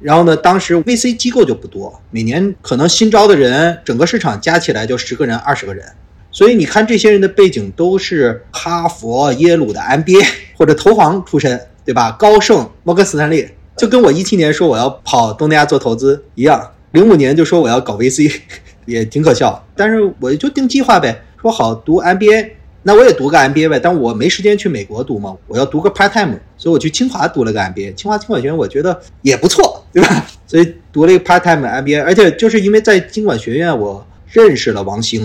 [0.00, 5.84] 然后呢，当时 VC 机构就不多，每年可能新招的人，整个市场加起来就十个人、二十个人。
[6.30, 12.12] 所以你看，这些人的背景都是哈佛、耶鲁的 MBA 或者投行出身，对吧？
[12.12, 13.46] 高盛、摩根斯坦利，
[13.76, 18.40] 就跟我一七年说我要跑东南亚做投资一样，零五年就说我要搞 VC，
[18.86, 19.62] 也挺可笑。
[19.76, 22.50] 但是我就定计划呗，说好读 MBA。
[22.82, 27.94] 那我也读个 MBA 呗，但我没时间去美国读嘛，我要读个 part time，所以我去清华读了个 MBA。
[27.94, 30.26] 清华经管学院我觉得也不错，对吧？
[30.46, 35.22] 所以读了一个 part time MBA，而且就是因为在经管学院我认识了王兴，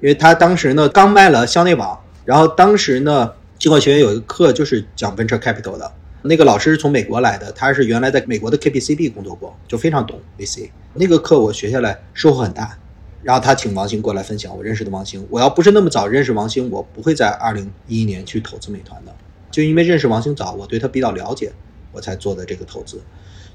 [0.00, 5.90] 因为他当时呢刚卖了校内网，然后当时呢经管学院有一个课就是讲 venture capital 的，
[6.22, 10.70] 那个老师是从美国来的，他是原来在美国的 KPCB 工作过，就非常懂 VC。
[10.94, 12.78] 那个课我学下来收获很大。
[13.22, 15.26] 然后他请王兴过来分享我认识的王兴。
[15.30, 19.14] 我要不是那么早认识王兴，我不会在二零一一年去投资美团的。
[19.50, 21.52] 就因为认识王兴早，我对他比较了解，
[21.92, 23.00] 我才做的这个投资。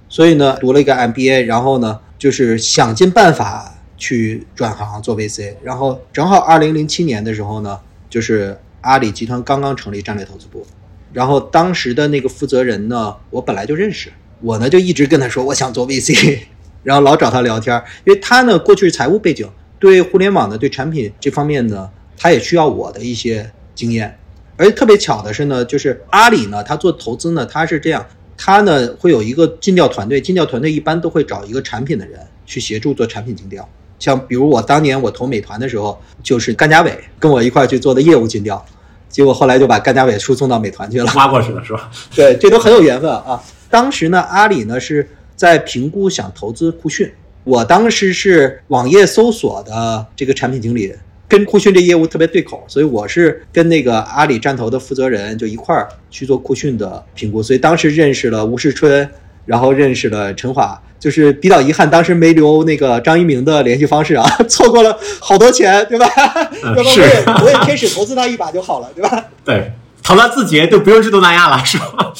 [0.09, 5.55] 所以呢，读了一个 MBA，然后呢，就是想尽办法去转行做 VC。
[5.63, 10.65] 然后正好二零零七年的时候呢，就是阿里集团刚刚成立战略投资部，
[11.11, 16.39] 然后当时的那个负责人呢，我本来就认识，我呢就一直跟他说我想做 VC。
[16.87, 19.45] 然后老找他聊天，因为他呢过去是财务背景，
[19.77, 24.17] 对互联网的、对产品这方面呢，他也需要我的一些经验。
[24.55, 28.05] 而特别巧的是呢，就是阿里呢，他做投资呢，他是这样，
[28.37, 33.67] 他呢会有一个尽调团队，尽调团队一般都会找一个产品的人去协助做产品尽调。
[33.99, 38.65] 像比如我当年我投美团的时候，就是甘家伟跟我一块去做的业务尽调，
[39.09, 41.91] 结果后来就把甘家伟输送到美团去了，挖过去了是吧？
[42.15, 43.43] 对，这都很有缘分啊。
[43.69, 45.05] 当时呢，阿里呢是。
[45.37, 47.09] 在评估想投资酷讯，
[47.43, 50.91] 我当时是网页搜索的这个产品经理，
[51.29, 59.07] 跟酷讯这业务特别对口，所以我是跟那个阿里战投的负责人就一块儿去做酷讯的评估，所以当时认识了吴世春，
[59.45, 66.07] 然后认识了陈华，就是比较遗憾，当时没留那个张一鸣的联系方式啊， 错过了好多钱，对吧？
[66.63, 69.25] 要不我也我也天使投资他一把就好了，对吧？
[69.45, 69.71] 对。
[70.07, 72.13] 投了字节都不用去东南亚了，是吧？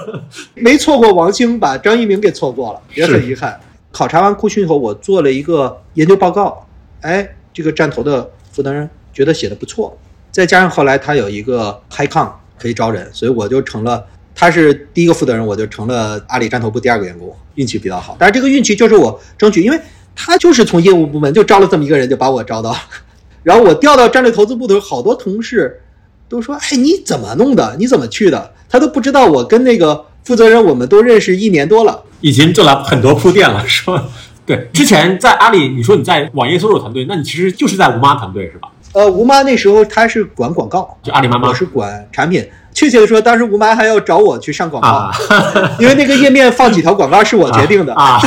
[0.56, 3.60] 没错过王兴，把张一鸣给错过了，也很遗憾。
[3.92, 6.66] 考察完库讯以后，我做了一个研究报告，
[7.02, 9.94] 哎，这个站投的负责人觉得写的不错，
[10.32, 14.02] 再加上后来他有一个 High Con 可以招人，所以我就成了，
[14.34, 18.16] 他是第一个负责人，我就成了阿里站投部第二个员工，运气比较好。
[18.18, 19.78] 但是这个运气就是我争取，因为
[20.16, 22.74] 他就是从业务部门就招了这么一个人，就把我招到，
[23.44, 25.82] 然后我调到战略投资部的时候，好多同事。
[26.28, 27.76] 都说哎，你怎么弄的？
[27.78, 28.52] 你怎么去的？
[28.68, 29.26] 他都不知道。
[29.26, 34.04] 我跟那个负责人，我们都认识一年多了，已经做了很多铺垫了，是吧？
[34.46, 38.68] 对，之前在阿里，你说你在网页搜索团队，那你其实就是在吴妈团队，是吧？
[38.92, 42.46] 呃，吴妈那时候她是管广告，就阿里妈妈，我是管产品。
[42.74, 45.08] 确切的说，当时吴妈还要找我去上广告，
[45.78, 48.18] 因为那个页面放几条广告是我决定的 啊，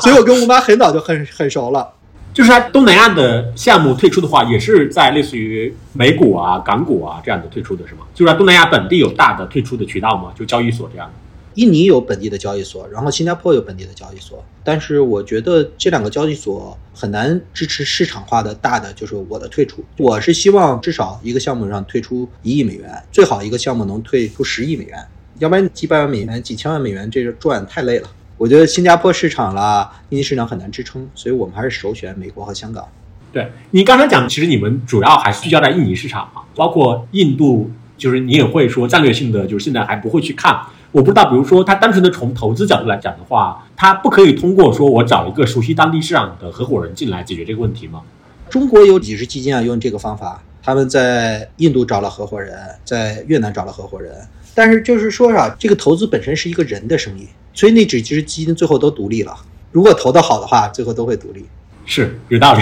[0.00, 1.86] 所以我跟吴妈很早就很很熟了。
[2.34, 8.00] 就是它东南亚的项目退出的话，也是在类似于美股啊、港股啊这样的退出的是吗？
[8.12, 10.32] 就是东南亚本地有大的退出的渠道吗？
[10.36, 11.14] 就交易所这样的？
[11.54, 19.84] 印尼有本地的交易所，然后新加坡有本地的交易所，但是我觉得这两个交易所很难支持市场化的大的，就是我的退出。
[19.96, 24.98] 我是希望至少一个项目上退出一亿美元，最好一个项目能退出十亿美元，
[25.38, 28.08] 要不然几百万美元、几千万美元这个赚太累了。
[28.36, 32.86] 我觉得新加坡市场啦、印尼市场很难支撑，所以我们还是首选美国和香港。
[33.32, 40.60] 对你刚才讲，其实你们主要还是聚焦在印尼市场嘛，包括印度，就是你也会说战略性的，就是现在还不会去看。
[40.92, 48.02] 我不知道，比如说他单纯的从投资角度来讲的话，他不可以通过说我找一个熟悉当地市场的合伙人进来解决这个问题吗？
[48.48, 54.14] 中国有几十基金啊用这个方法，他们在印度找了合伙人，在越南找了合伙人，
[54.54, 59.34] 但是就是说啊，这个投资本身是一个人的生意，所以那只其实基金最后都独立了。
[59.72, 61.44] 如果投的好的话，最后都会独立。
[61.86, 62.60] 是有道理。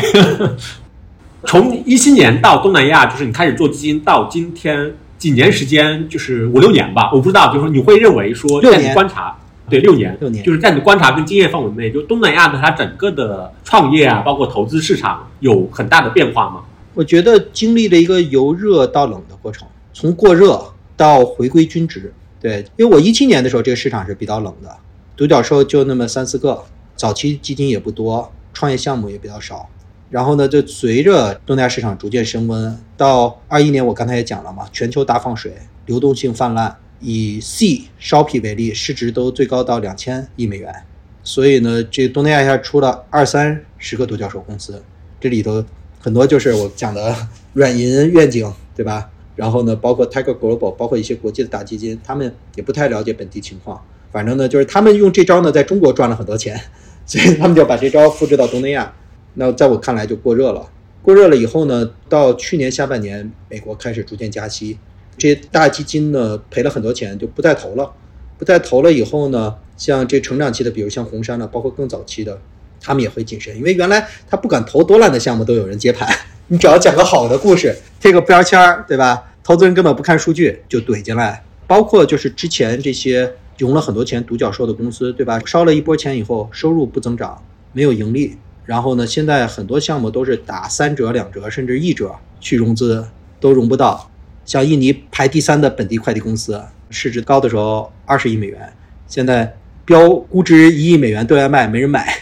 [1.44, 7.11] 从一七年到东南亚，就是你开始做基金到今天几年时间，就是五六年吧。
[7.12, 9.37] 我不知道，就是说你会认为说在你六年观察，
[9.68, 16.61] 对六年，六年就是在你的观察跟经验范围内，就东南亚的它整个的创业啊，包括投资市场有很大的变化吗？
[16.94, 20.62] 我觉得经历了一个由热到冷的过程，从过热
[20.96, 22.12] 到回归均值。
[22.42, 24.76] 对，因为我一七年的时候，这个市场是比较冷的，
[25.16, 26.64] 独角兽就那么三四个，
[26.96, 29.68] 早期基金也不多，创业项目也比较少。
[30.11, 35.55] 然后呢，就随着东南亚市场逐渐升温，到二一年我刚才也讲了嘛，全球大放水，
[35.87, 40.74] 流动性泛滥，以 C、s h o p i 为例，市值都最高到两千亿美元。
[41.22, 44.83] 所以呢，这东南亚一下出了二三十个独角兽公司，
[45.20, 45.64] 这里头
[46.00, 47.16] 很多就是我讲的
[47.52, 49.09] 软银愿景，对吧？
[49.35, 53.83] 然后呢，包括 Tiger Global，包括一些国际的大基金，他们也不太了解本地情况。
[54.11, 56.61] 反正呢，就是他们用这招呢，在中国赚了很多钱，
[57.07, 58.95] 所以他们就把这招复制到东南亚。
[59.35, 60.68] 那在我看来就过热了。
[61.03, 64.79] 过热了以后呢，到去年下半年，美国开始逐渐加息，
[65.16, 67.92] 这些大基金呢赔了很多钱，就不再投了。
[68.38, 72.40] 不再投了以后呢，像这成长期的，比如像红杉了，包括更早期的，
[72.83, 76.09] 他们也会谨慎，因为原来他不管投多烂的项目都有人接盘，
[76.49, 79.31] 你只要讲个好的故事，贴个标签儿，对吧？
[79.45, 81.42] 投资人根本不看数据就怼进来。
[81.66, 85.40] 包括就是之前这些融了很多钱独角兽的公司，对吧？
[85.47, 87.42] 烧了一波钱以后，收入不增长，
[87.73, 93.07] 没有盈利，然后呢，现在很多项目都是打三折、两折，甚至一折去融资，
[93.40, 94.11] 都融不到。
[94.45, 98.73] 像印尼排第三的本地快递公司，市值高的时候二十亿美元，
[99.07, 102.12] 现在标估值一亿美元对外卖，没人买。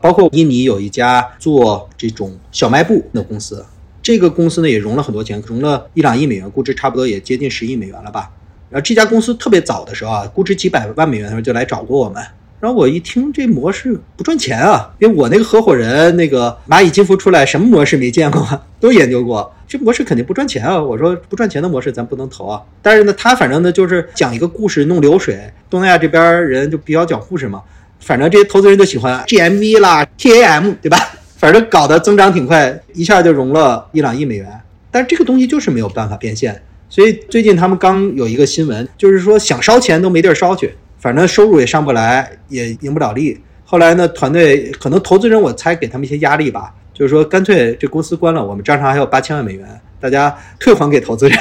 [0.00, 3.64] 包括印尼有一家做这种小卖部的公司，
[4.02, 8.30] 这个公司呢也融了很多钱，融了一两亿美元，估值差不多也接近十亿美元了吧。
[8.70, 12.22] 然后这家公司特别早的时候啊，估值几百万美元的时候就来找过我们。
[12.58, 20.82] 然后我一听这模式不赚钱啊，因为我那个合伙人那个蚂蚁金服出来什么模式没见过， 都研究过，这模式肯定不赚钱啊。
[20.82, 22.62] 我说不赚钱的模式咱不能投啊。
[22.80, 27.62] 但是呢，他反正呢就是讲一个故事弄流水，东南亚这边人就比较讲故事嘛，
[28.00, 30.98] 反正这些投资人都喜欢 GMV 啦、TAM 对吧？
[31.36, 34.60] 反正搞得增长挺快，一下就融了一两亿美元。
[34.90, 43.38] 但是这个东西就是没有办法变现，所以最近他们刚有一个新闻，就是说想烧钱都没地儿烧去，反正收入也上不来，也赢不了利。
[43.64, 51.38] 后来呢，团队可能投资人我猜给他们一些压力吧，就是说干脆这公司关了，我们账上还有八千万美元，大家退还给投资人。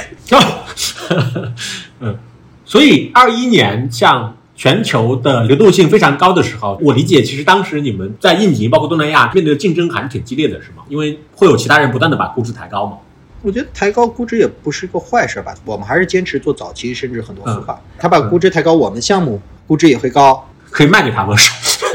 [2.02, 2.18] 嗯，
[2.66, 10.84] 所以二一年像全球的流动性非常高的时候，我理解其实当时你们在印尼包括东南亚面对的竞争还是挺激烈的，是吗？
[10.88, 12.98] 因为会有其他人不断的把估值抬高嘛。
[13.42, 17.80] 我觉得抬高估值也不是个坏事吧，我们还是坚持做早期，甚至很多孵化。
[18.00, 21.38] 他把估值抬高，我们项目估值也会高，可以卖给他们。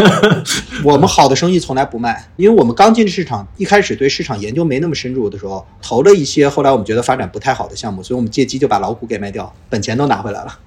[0.85, 10.59] 我们好的生意从来不卖，因为我们刚进市场，一开始对市场研究没那么深入的时候，投了一些，后来我们觉得发展不太好的项目，所以我们借机就把老虎给卖掉，本钱都拿回来了。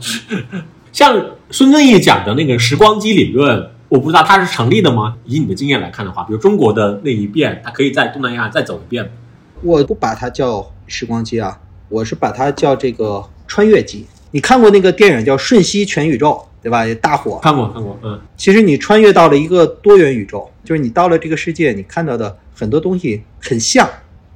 [0.92, 5.16] 像孙正义讲的那个时光机理论，我不知道它是成立的吗？
[5.24, 9.10] 以你的经验来看的话，比如中国的那一遍，它可以在东南亚再走一遍。
[9.62, 14.06] 我不把它叫时光机啊，我是把它叫这个穿越机。
[14.32, 16.30] 你看过那个电影叫《瞬息全宇宙》，
[16.62, 16.86] 对吧？
[16.86, 17.38] 也大火。
[17.42, 18.20] 看过，看过，嗯。
[18.36, 23.88] 其实你穿越到了一个多元宇宙，就是你到了这个世界，你看到的很多东西很像，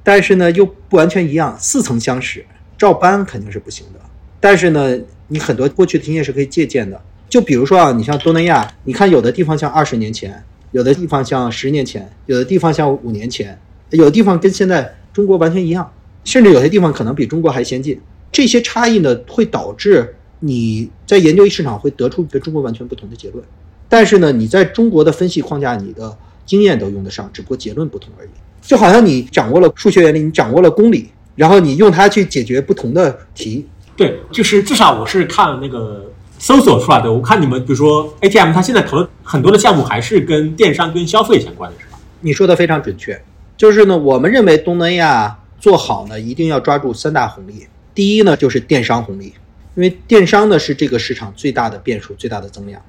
[0.03, 2.45] 但是呢又不完全一样，似曾相识，
[2.77, 3.99] 照搬肯定是不行的。
[4.39, 7.01] 但是呢，你很多过去的经验是可以借鉴的。
[7.27, 15.91] 就比如说啊，你像东南亚，你看有的地方像二十年前，有的地方像十年前，有的地方像五年前，有的地方跟现在中国完全一样，
[16.23, 17.99] 甚至有些地方可能比中国还先进。
[18.31, 23.43] 这些差异呢，会导致你在研究一市场会得出跟中国完全不同的结论。
[23.89, 26.15] 但是呢，你在中国的分析框架，你的
[26.45, 28.29] 经验都用得上，只不过结论不同而已。
[28.61, 33.65] 就好像你掌握了数学原理，你掌握了公理，然后你用它去解决不同的题，
[33.95, 37.11] 对，就是至少我是看那个搜索出来的。
[37.11, 41.97] 我看你们，比如说 ATM，它现在投的很多的项目还是跟电商、跟消费相关的，是吧？
[42.19, 43.21] 你说的非常准确，
[43.55, 47.67] 就是呢，我们认为东南亚做好呢，一定要抓住三大红利。
[47.97, 49.33] 第一呢，就是电商红利，
[49.73, 52.79] 因为电商呢是这个市场最大的变数、最大的增量。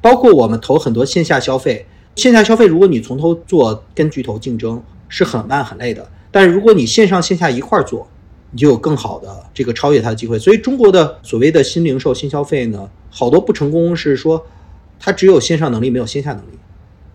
[0.00, 1.84] 包括我们投很多线下消费，
[2.14, 8.06] 线下消费如果你从头做跟巨头竞争是很慢很累的，但是如果你线上线下一块儿做，
[8.52, 10.38] 你就有更好的这个超越它的机会。
[10.38, 14.46] 所以中国的所谓的新零售、新消费呢，好多不成功是说
[15.00, 16.58] 它只有线上能力没有线下能力。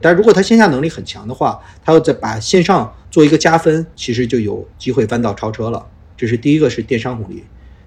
[0.02, 5.86] 但如果它线下能力很强的话，它要再把线上做一个加分，其实就有机会弯道超车了。
[6.18, 7.44] 这是第一个是电商红利，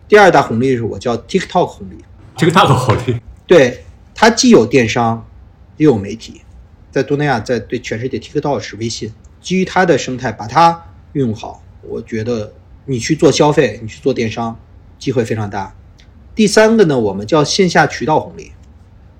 [0.08, 1.96] 第二大红利是我叫 TikTok 红利。
[2.36, 3.84] TikTok 红利，对。
[4.12, 5.26] 它既有电商，
[5.78, 6.42] 又有媒体，
[6.90, 9.10] 在东南亚，在对全世界，TikTok 是微信，
[9.40, 10.78] 基于它的生态，把它
[11.14, 12.52] 运用好，我觉得
[12.84, 14.60] 你去做消费，你去做电商，
[14.98, 15.74] 机会非常大。
[16.34, 18.52] 第三个呢，我们叫线下渠道红利，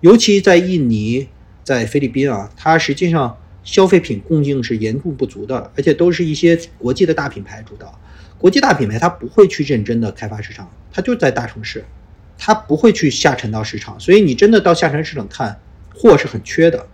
[0.00, 1.28] 尤其在印尼、
[1.64, 7.98] 在菲律宾啊，它实际上消费品供应是严重不足的，而且都是一些国际的大品牌主导，
[8.40, 11.84] 国际大品牌它不会去认真的开发市场，它就在大城市。
[12.42, 15.60] 它不会去下沉到市场，所以你真的到下沉市场看
[15.94, 16.86] 货是很缺的，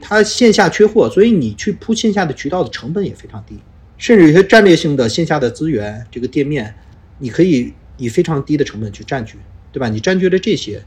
[0.00, 3.58] 它线下缺货，所以你去铺线下的渠道的成本也非常低，
[3.98, 6.72] 甚至有些战略性的线下的资源，这个店面
[7.18, 9.38] 你可以以非常低的成本去占据，
[9.72, 9.88] 对吧？
[9.88, 10.80] 你占据了这些，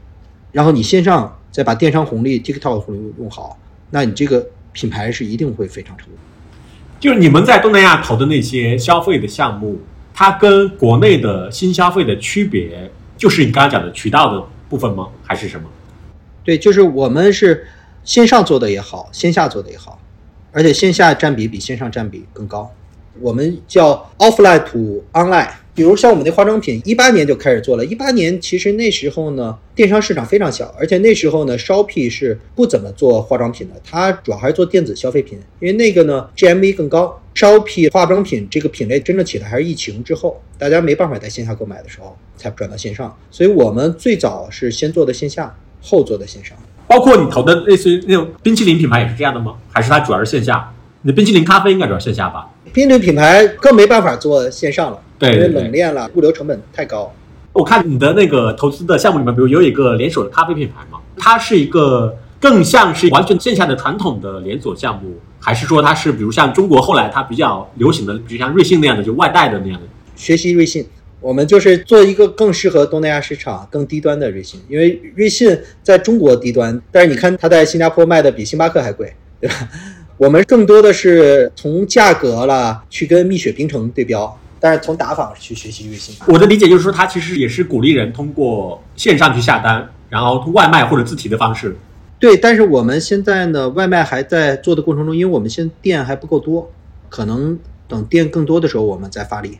[0.50, 3.58] 然后你线上再把电商红利、TikTok 红利用好，
[3.90, 6.16] 那你这个品牌是一定会非常成功。
[6.98, 9.78] 就是你们在东南亚投的那些消费的项目，
[10.18, 12.90] 它跟国内的新消费的区别？
[13.18, 15.08] 就是你刚刚讲的渠道的部分吗？
[15.22, 15.68] 还是什么？
[16.42, 17.66] 对，就是我们是
[18.02, 20.00] 线上做的也好，线下做的也好，
[20.52, 22.72] 而且线下占比比线上占比更高。
[23.20, 25.48] 我们叫 offline to online。
[25.74, 27.84] 比如像我们那化妆品，一八年就开始做了。
[27.84, 37.20] 一八年其实那时候呢，电商市场非常小，而且那时候呢，Shopee 是不怎么做化妆品的，它主要还是做电子消费品，因为那个呢 GMV 更高。
[37.34, 43.14] Shopee 化妆品这个品类真正起来还是疫情之后，大家没办法在线下购买的时候才转到线上。
[43.30, 46.56] 所以我们最早是先做的线下，后做的线上。
[46.88, 49.56] 包括你投的类似于那种冰淇淋品牌也是这样的吗？
[49.70, 50.72] 还是它主要是线下？
[51.02, 52.48] 你的冰淇淋咖啡应该主要线下吧？
[52.84, 55.00] 冰品牌更没办法做线上了。
[55.18, 57.10] 对，因为冷链了，物流成本太高。
[57.54, 69.86] 我看你的那个投资的项目里面，比如有一个连锁的咖啡品牌嘛，它是一个更像是完全线下的传统的连锁项目，还是说它是比如像中国后来它比较流行的，比如像瑞幸那样的就外带的那样的？
[70.14, 70.84] 学习瑞幸，
[71.18, 79.66] 我们就是做一个更适合东南亚市场、更低端的瑞幸，因为瑞幸在中国低端，但是你看它在新加坡卖的比星巴克还贵，对吧？
[80.18, 84.38] 我们更多的是从价格了去跟蜜雪冰城对标。
[84.58, 91.76] 但是从打法去学习瑞幸，我的理解就是说，它其实也是鼓励人通过线上去下单，然后通外卖或者自提的方式。
[92.18, 96.72] 对，但是我们现在呢，外卖还在做的过程中，因为我们现在店还不够多，
[97.10, 99.58] 可能等店更多的时候我们再发力。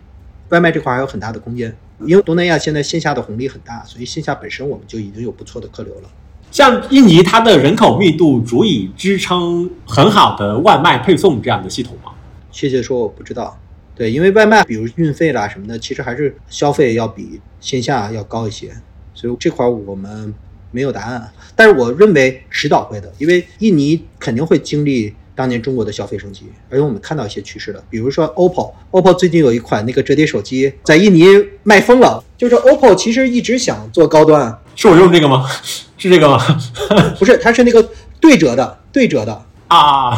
[0.48, 6.08] 外卖这块还有很大的空间，因为东南亚现在线下的红利很大，所以线下本身我们就已经有不错的客流了。
[6.56, 12.12] 像印尼，它的人口密度足以支撑很好的外卖配送这样的系统吗？
[12.50, 13.60] 确切说，我不知道。
[13.94, 18.72] 对，因为外卖，比如运费啦什么的，其实还是消费要比线下要高一些，
[19.12, 20.32] 所以这块我们
[20.70, 21.30] 没有答案。
[21.54, 27.84] 但是我认为迟早会的，因为印尼肯定会经历当年中国的消费升级，而且我们看到一些趋势了。
[27.90, 31.26] 比如说 OPPO，OPPO 最近有一款那个折叠手机在印尼
[31.64, 32.24] 卖疯了。
[32.38, 35.48] 就是 OPPO 其实一直想做高端，是我用这个吗？
[35.98, 36.38] 是这个吗？
[37.18, 39.32] 不是，它是那个对折的，对折的
[39.66, 40.10] 啊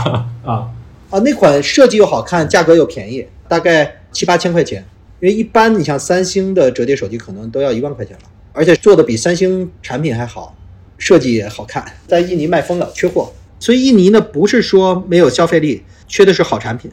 [0.45, 0.71] 啊
[1.11, 1.19] 啊！
[1.25, 3.27] 那款设计又好看，价格又便宜。
[3.49, 4.85] 大概七八千块钱，
[5.21, 10.55] 因为一般你像三星的折叠手机可能都要一万块钱了，而且做的比三星产品还好，
[10.99, 13.33] 设计也好看，在印尼卖疯了，缺货。
[13.59, 16.91] 所以印尼呢不是说没有消费力，缺的是好产品，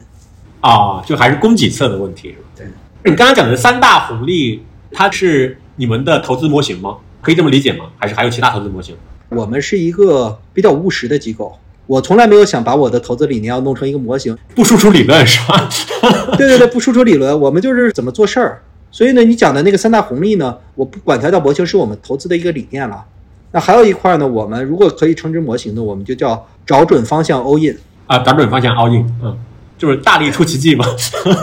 [0.60, 2.44] 啊，就还是供给侧的问题是吧？
[2.56, 2.66] 对，
[3.10, 6.96] 你刚刚讲的三大红利，它是你们的投资模型吗？
[7.26, 7.86] 可以这么理解吗？
[7.98, 8.94] 还是还有其他投资模型？
[9.30, 11.58] 我们是一个比较务实的机构。
[11.88, 15.68] 我从来没有想把我的投资理念要弄成一个模型，不输出理论是吧？
[16.38, 18.62] 对对对，不输出理论，我们就是怎么做事儿。
[18.92, 23.04] 所以呢，你讲的那个三大红利呢，我不管它叫模型，是我们投资的一个理念了。
[23.50, 29.36] 那还有一块呢，我们如果可以称之模型的，我们就叫找准方向 all in 啊，找准方向 all in，嗯，
[29.76, 30.84] 就是大力出奇迹嘛。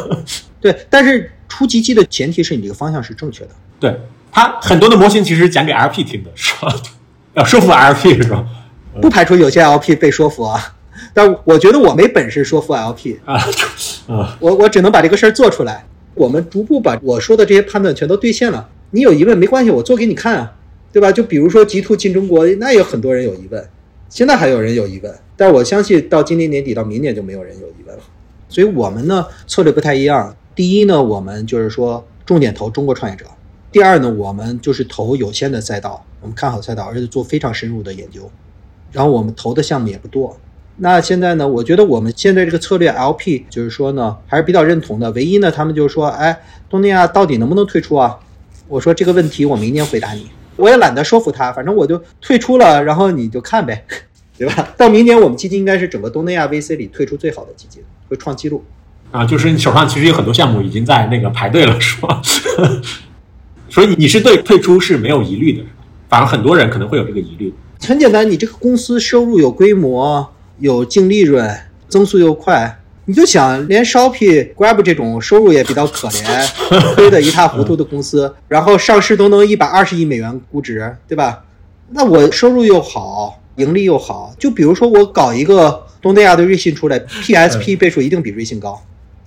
[0.62, 3.50] 对，但是出奇迹的前提是你这个方向是正确的。
[3.80, 4.00] 对，
[4.34, 6.76] 它很多的模型其实讲给 LP 听的是吧？
[7.36, 8.44] 要说服 LP 是吧？
[9.02, 10.76] 不排除有些 LP 被说服啊，
[11.14, 13.36] 但我觉得我没本事说服 LP 啊，
[14.08, 15.86] 啊， 我我只能把这个事儿做出来。
[16.16, 20.54] 我们逐步把我说的这些判断全都兑现了，你有疑问没关系，我做给你看啊，
[20.92, 21.12] 对吧？
[21.12, 23.68] 就比如说 G two 进中国，那有很多人有疑问，
[24.10, 28.04] 现在还有人有疑问，但我相信到今年年底到明年就没有人有疑问了。
[28.48, 30.36] 所以我们呢策略不太一样。
[30.54, 33.26] 第一呢，我们就是说重点投中国创业者；
[33.74, 38.30] 第二呢，我们就是投有限的赛道，我们看好赛道，而且做非常深入的研究。
[38.92, 40.38] 然后我们投的项目也不多。
[40.78, 45.10] 那现在呢，我觉得我们现在这个策略 LP 就是说呢，还是比较认同的。
[45.14, 48.20] 唯一呢，他们就是说，哎，东南亚到底能不能退出啊？
[48.68, 53.84] 我说这个问题我明年回答你，我也懒得说服他，反正我就退出了，然后你就看呗，
[54.38, 54.70] 对吧？
[54.78, 58.64] 到明年我们基金应该是整个东南亚 VC 里退出最好的基金，会创纪录。
[59.10, 62.22] 啊，就是你手上其实有很多项目已经在那个排队了，是吧？
[63.74, 65.64] 所以你是对退出是没有疑虑的？
[66.08, 67.52] 反而很多人可能会有这个疑虑。
[67.82, 71.52] 很简单，你这个公司收入有规模，有净利润，
[71.90, 76.48] 增速又快，你就想连 Shopee、Grab 这种收入也比较可怜、
[76.94, 81.44] 亏得一塌糊涂的公司，然后上市都能一百二十亿美元估值，对吧？
[81.90, 88.80] 那我收入又好，盈利又好，就比如说我搞一个东南亚的瑞幸出来，PSP 倍数一定比瑞幸高。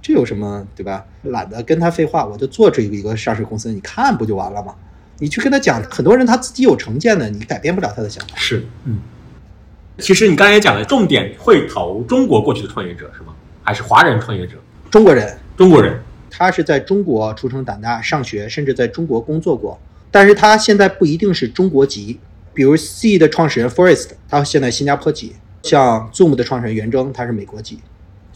[0.07, 1.05] 这有什么对吧？
[1.23, 4.73] 懒得跟他废话，我就做这一个上市公司，你看不就完了吗？
[5.19, 8.37] 你去跟他讲，很多人他自己有成见的，你改变不了他的想法。
[8.37, 9.01] 是，嗯。
[9.99, 13.35] 其实你刚才也讲了，重点会投中国过去的创业者是吗？
[13.65, 14.55] 还是华人创业者？
[14.93, 15.99] 中国人，中国人，
[16.31, 19.77] 他是在中国出生长大、上学，甚至在中国工作过，
[20.13, 22.21] 但是他现在不一定是中国籍。
[22.55, 25.33] 比如 C 的创始人 Forest，他现在新加坡籍；
[25.63, 27.81] 像 Zoom 的创始人袁征，他是美国籍。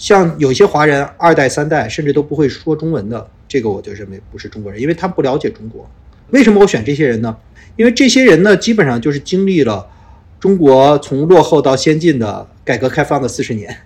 [0.01, 5.87] 像有些华人二代三代甚至都不会说中文的，这个我就认为不是中国人，因为他不了解中国。
[6.31, 7.37] 为什么我选这些人呢？
[7.77, 9.87] 因为这些人呢，基本上就是经历了
[10.41, 13.77] 中国从落后到先进的改革开放的四十年，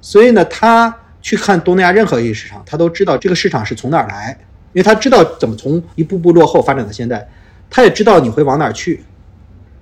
[0.00, 4.38] 所以呢，他去看东南亚任何一个市场，他都知道这个市场是从哪儿来，
[4.74, 7.28] 因为他知道怎么从一步步落后发展到现在，
[7.68, 9.02] 他也知道你会往哪儿去，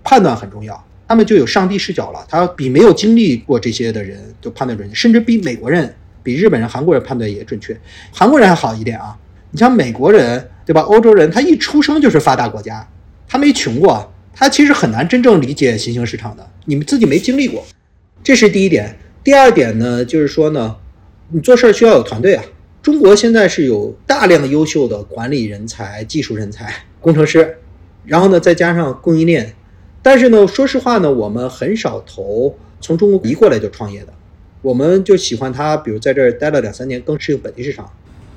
[0.03, 0.83] 判断很重要。
[1.13, 7.79] 他们就有上帝视角了，他比没有经历过这些的人就判断准确，甚至比美国人、比日本人、韩国人判断也准确。
[8.11, 9.15] 韩国人还好一点啊，
[9.51, 10.81] 你像美国人对吧？
[10.81, 12.89] 欧洲人他一出生就是发达国家，
[13.29, 16.51] 他没穷过，他其实很难真正理解新兴市场的。
[16.65, 17.63] 你们自己没经历过，
[18.25, 18.97] 这是第一点。
[19.23, 20.75] 第二点呢，就是说呢，
[21.29, 22.43] 你做事儿需要有团队啊。
[22.81, 27.59] 中国现在是有大量优秀的管理人才、技术人才、工程师，
[28.07, 29.55] 然后呢，再加上供应链。
[30.03, 34.13] 但是呢，说实话呢，我们很少投从中国移过来就创业的，
[34.61, 37.89] 我们就喜欢他，比如在这儿待了两三年，更适应本地市场。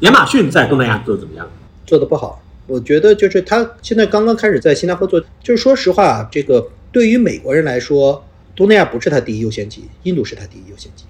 [0.02, 1.50] 亚马逊在东南亚做的怎么样？
[1.86, 8.24] 做的不好，我觉得就是他现在刚刚开始在新加坡做，就是说实话，这个对于美国人来说，
[8.56, 11.06] 东南亚不是他第一优先级，印度是他第一优先级。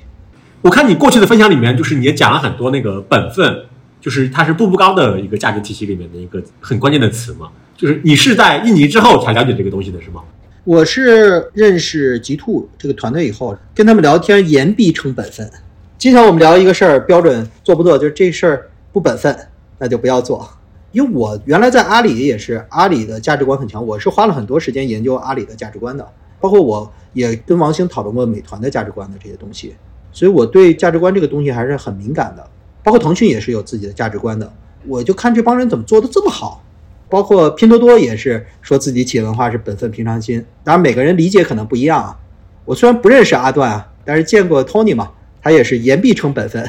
[0.61, 3.65] 我看你过去的分享里面，就是你也讲了很多那个本分，
[3.99, 10.23] 就是它是步步高的一个价值体系里面的一个很关键的词嘛，就是你是在印尼之后才了解这个东西的是吗？
[10.65, 15.47] 我是认识极兔这个团队以后，跟他们聊天，言必称本分。
[15.95, 19.37] 经常我们聊一个事儿，标准做不做，就是这事儿不本分，
[19.77, 20.49] 那就不要做。
[20.91, 26.03] 因为我原来在阿里也是，阿里的价值观很强，我是花了很多时间研究阿里的价值观的，
[26.41, 29.75] 包括我也跟王兴讨论过美团的价值观的这些东西，
[30.11, 32.43] 所以我对价值观这个东西还是很敏感的。
[32.81, 34.51] 包括腾讯也是有自己的价值观的，
[34.87, 36.63] 我就看这帮人怎么做的这么好。
[37.07, 42.17] 包括拼多多也是说自己企业文化是本分平常心，当然每个人理解可能不一样啊。
[42.65, 46.67] 我虽然不认识阿段啊，但是见过 Tony 嘛，他也是言必称本分，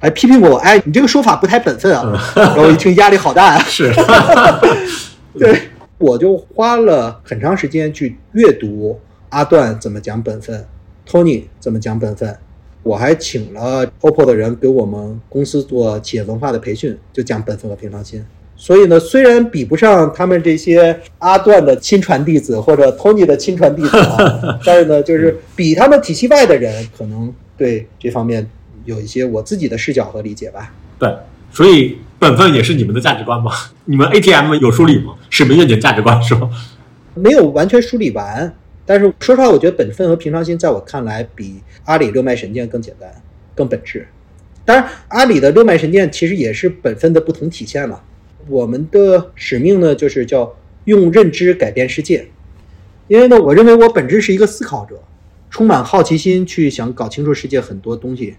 [0.00, 2.32] 还批评过我，哎，你这个说法不太本分啊。
[2.34, 3.58] 然后我一听压力好大啊。
[3.62, 3.92] 是，
[5.38, 5.68] 对，
[5.98, 10.66] 我就花了很长时间去阅读阿段怎么讲本分
[11.08, 12.36] ，Tony 怎么讲本分，
[12.82, 18.24] 我还请了 OPPO 的人给我们公司做企业文化的培训，就讲本分和平常心。
[18.56, 28.48] 所以呢，虽然比不上他们这些阿段的亲传弟子或者 Tony 的亲传弟子，啊， 但是呢，就是比他们体系外的人，可能对这方面
[28.84, 30.72] 有一些我自己的视角和理解吧。
[30.98, 31.14] 对，
[31.52, 33.52] 所以本分也是你们的价值观吗？
[33.84, 35.14] 你们 ATM 有梳理吗？
[35.28, 36.50] 使命愿景价值观是吗？
[37.14, 38.54] 没有完全梳理完，
[38.86, 43.10] 但是说实话，我觉得本分和平常心在我看来比阿里六脉神剑更简单、
[43.54, 44.08] 更本质。
[44.64, 48.02] 当然，阿里的六脉神剑其实也是本分的不同体现了。
[48.48, 52.28] 我们的使命呢，就是叫用认知改变世界。
[53.08, 55.02] 因为呢，我认为我本质是一个思考者，
[55.50, 58.34] 充满好奇心，去想搞清楚世界很多东西。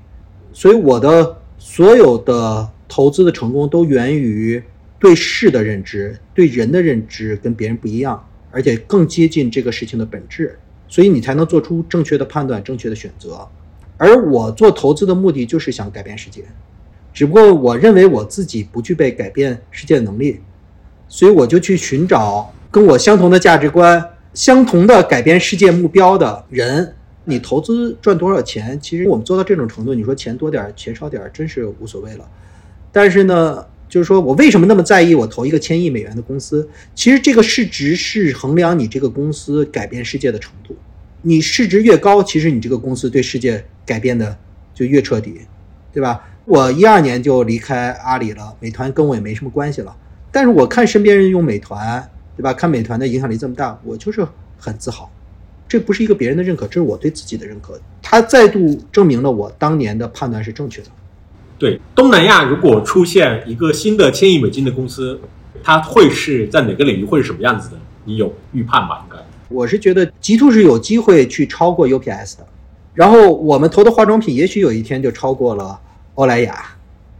[0.52, 4.62] 所以我的所有的投资的成功都源于
[5.00, 13.48] 对事的认知，对人的认知跟别人不一样，而且更接近这个事情的本质，所以你才能做出正确的判断、正确的选择。
[13.98, 16.44] 而我做投资的目的就是想改变世界。
[17.18, 20.40] 只不过我认为我自己不具备改变世界的能力，
[21.08, 26.94] 所以我就去寻找跟我相同的价值观、相同的改变世界目标的人。
[27.26, 32.30] 你投资赚多少钱，其实我们做到这种程度，你说钱多点儿、钱少点儿，真是无所谓了。
[32.92, 36.70] 但是呢，就是说我为什么那么在意我投一个千亿美元的公司？
[36.94, 40.76] 其实这个市值是衡量你这个公司改变世界的程度。
[41.24, 44.38] 你市值越高，其实你这个公司对世界改变的
[44.76, 45.42] 就越彻底，
[45.92, 46.24] 对吧？
[46.50, 49.94] 我一二年就离开阿里了，美团跟我也没什么关系了。
[50.32, 52.54] 但是我看身边人用美团，对吧？
[52.54, 54.26] 看美团的影响力这么大，我就是
[54.58, 55.12] 很自豪。
[55.68, 57.78] 这不是一个别人的认可，这是我对自己的认可。
[58.02, 60.88] 它再度证明了我当年的判断是正确的。
[61.60, 65.20] 对东南亚，如果出现一个新的千亿美金的公司，
[65.62, 67.76] 它会是在哪个领域，会是什么样子的？
[68.06, 69.00] 你有预判吗？
[69.04, 72.48] 应该，我是觉得极兔是有机会去超过 UPS 的。
[72.94, 75.78] 然后我们投的化妆品，也许有一天就超过了
[76.18, 76.76] 欧莱雅。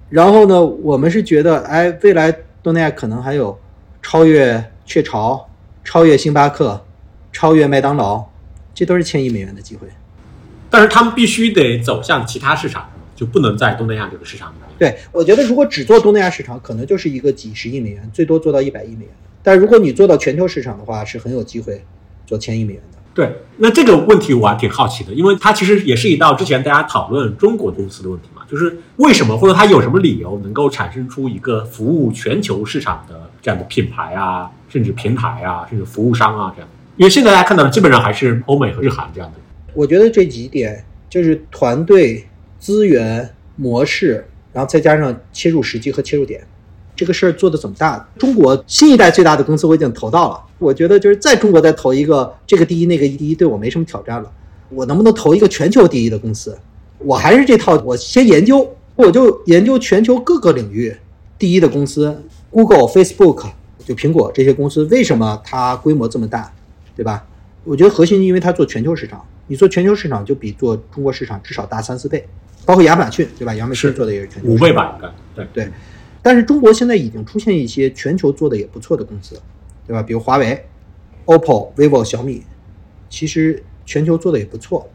[0.10, 2.32] 然后呢，我们是觉得，哎，未来
[2.62, 3.58] 东南亚可能还有
[4.02, 5.50] 超越雀巢、
[5.84, 6.86] 超越星巴克、
[7.32, 8.26] 超越麦当劳。
[8.74, 9.88] 这都是千亿美元的机会，
[10.70, 14.54] 但是他们必须得走向其他市场，就不能在东南亚这个市场。
[14.78, 19.10] 对，我觉得如果只做东南亚市场，可能就是一个几十亿美元，最多做到一百亿美元。
[19.42, 21.84] 但如果你做到全球市场的话，是很有机会
[22.28, 22.97] 做千亿美元的。
[23.18, 36.70] 对，那这个问题我还挺好奇的，因为它其实也是一道之前大家讨论中国公司的问题嘛，就是为什么或者它有什么理由能够产生出一个服务全球市场的这样的品牌啊，甚至平台啊，甚至服务商啊这样。
[36.96, 39.40] 因为现在大家看到的基本上还是欧美和日韩这样的。
[39.74, 42.24] 我觉得这几点就是团队、
[42.60, 46.46] 资源、模式，然后再加上切入时机和切入点，
[46.98, 48.06] 这个事儿做的怎么大？
[48.18, 54.30] 中国新一代最大的公司我已经投到了，我觉得就是在中国再投一个这个第一那个第一，对我没什么挑战了。
[54.70, 56.58] 我能不能投一个全球第一的公司？
[56.98, 60.94] 我还是这套，我先研究，我就研究全球各个领域
[61.38, 63.46] 第一的公司，Google、Facebook，
[63.86, 66.52] 就苹果这些公司，为什么它规模这么大？
[66.96, 67.24] 对吧？
[67.64, 72.28] 我觉得核心，因为它做全球市场，你做全球市场就比做中国市场至少大三四倍，
[72.66, 73.54] 包括亚马逊，对吧？
[73.54, 75.72] 亚马逊做的也是全球五倍吧，应该对对。
[76.28, 79.40] 但是中国现在已经出现一些全球做的也不错的公司，
[79.88, 80.04] 对吧？
[80.04, 80.62] 比如华为、
[81.26, 82.44] OPPO、vivo、小米，
[83.10, 84.90] 其实全球做的也不错。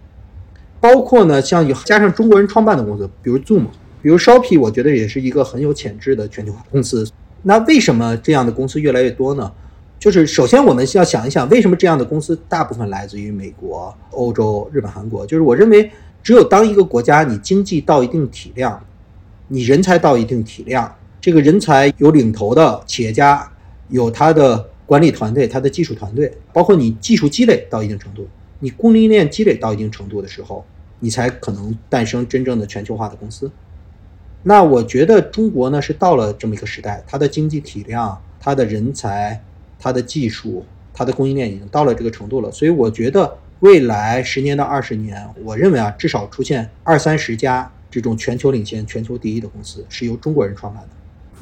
[0.78, 3.64] 包括呢，像有加上中国人创办的公司，比如 Zoom，
[4.02, 7.10] 比如 Shopee，我觉得也是一个很有潜质的全球化公司。
[7.44, 9.50] 那为什么这样的公司越来越多呢？
[9.98, 15.24] 就是首先我们要想一想，为什么这样的公司大部分来自于美国、欧洲、日本、韩国？
[15.24, 15.90] 就是我认为，
[16.22, 18.84] 只有当一个国家你经济到一定体量，
[19.48, 23.50] 你人才到一定体量，这个人才有领头的企业家，
[23.88, 30.64] 有他的管理团队、他的技术团队，包括你技术积累到一定程度，你供应链积累到一定程度的时候，
[30.98, 33.50] 你才可能诞生真正的全球化的公司。
[34.42, 39.40] 那我觉得中国呢是到了这么一个时代，它的经济体量、它的人才。
[39.84, 40.64] 它的技术，
[40.94, 50.88] 它的供应链已经到了这个程度了，所以我觉得未来十年到二十年，我认为啊，至少出现二三十家这种全球领先、全球第一的公司，是由中国人创办的。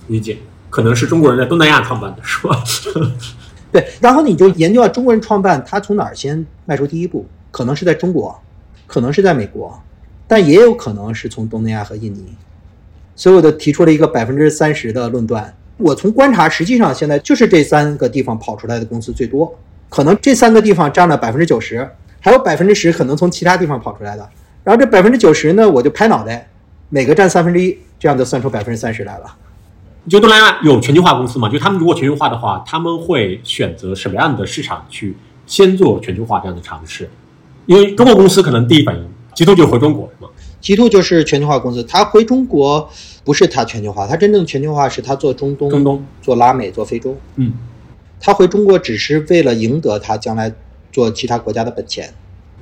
[0.08, 0.38] 理解，
[0.68, 2.62] 可能是中国人在东南亚创办的，是吧？
[3.72, 7.26] 对，然后你就研究啊，中国人创办，他从哪儿先迈出第一步？
[7.50, 8.40] 可能是在中国，
[8.86, 9.80] 可能是在美国，
[10.26, 12.24] 但也有可能是从东南亚和印尼。
[13.14, 15.54] 所以我就提出了一个百分之三十的论断。
[15.76, 19.56] 我从观察，实际上现在就是这三个地方跑出来的公司最多，
[19.88, 21.88] 可能这三个地方占了百分之九十，
[22.20, 24.28] 还有百分之十可能从其他地方跑出来的。
[24.64, 26.48] 然后这百分之九十呢，我就拍脑袋，
[26.88, 29.36] 每个占三分之一，这样就算出百分之三十来了。
[30.04, 31.48] 你觉得东南亚有全球化公司吗？
[31.48, 37.10] 就他们如果全球化的话，他们会选择什么样的市场去先做全球化这样的尝试？
[37.66, 40.30] 因为中国公司可能第一反应，极兔就回中国，是吗？
[40.60, 42.88] 极兔就是全球化公司，它回中国
[43.24, 47.16] 不是它全球化，它真正全球化是它做中东、中东做拉美、做非洲。
[47.36, 47.52] 嗯，
[48.18, 50.52] 他回中国只是为了赢得他将来
[50.90, 52.12] 做其他国家的本钱。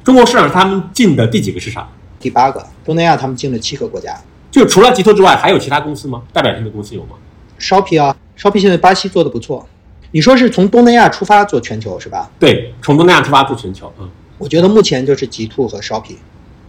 [0.04, 1.88] 中国市场他们进的第几个市场？
[2.20, 2.64] 第八个。
[2.84, 4.16] 东南亚他们进了七个国家。
[4.50, 6.22] 就除了极兔之外，还有其他公司吗？
[6.32, 7.10] 代表性的公司有吗
[7.58, 9.66] ？Shopee 啊，Shopee 现在巴西做的不错。
[10.10, 12.30] 你说是从东南亚出发做全球是吧？
[12.38, 13.92] 对，从东南亚出发做全球。
[14.00, 16.16] 嗯，我觉得目前就是极兔和 Shopee。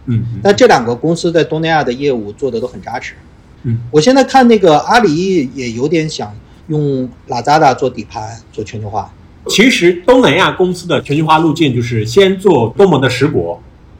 [0.06, 3.14] 嗯，那这两个公司在东南亚的业务做的都很扎实。
[3.62, 6.34] 嗯，我现在看那个阿里也有点想
[6.68, 9.12] 用拉扎达做底盘做全球化。
[9.48, 13.58] 其实东南亚公司的全球化路径就是先做东盟的十国，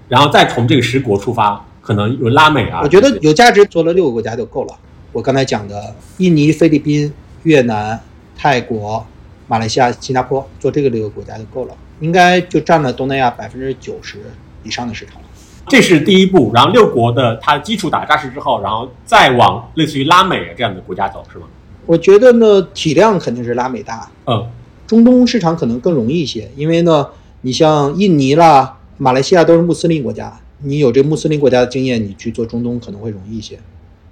[0.09, 2.81] 然后再从这个十国出发，可能有拉美啊。
[2.83, 4.75] 我觉得有价值，做了六个国家就够了。
[5.13, 8.01] 我刚才讲的印尼、菲律宾、越南、
[8.37, 9.05] 泰国、
[9.49, 14.19] 马来西亚、新加坡，做这个六个国家就够了，应该就占了东南亚百分之九十
[14.63, 15.29] 以上的市场了。
[15.69, 21.47] 这是第一步，然后六国的它基础打扎实之后，然后再往类似于拉美这样的国家走，是吗？
[21.87, 24.49] 我觉得呢，体量肯定是拉美大，嗯
[24.87, 27.07] 中东市场可能更容易一些，因为呢，
[27.43, 33.59] 你像印尼啦、马来西亚都是穆斯林国家，你有这穆斯林国家的经验，你去做中东可能会容易一些。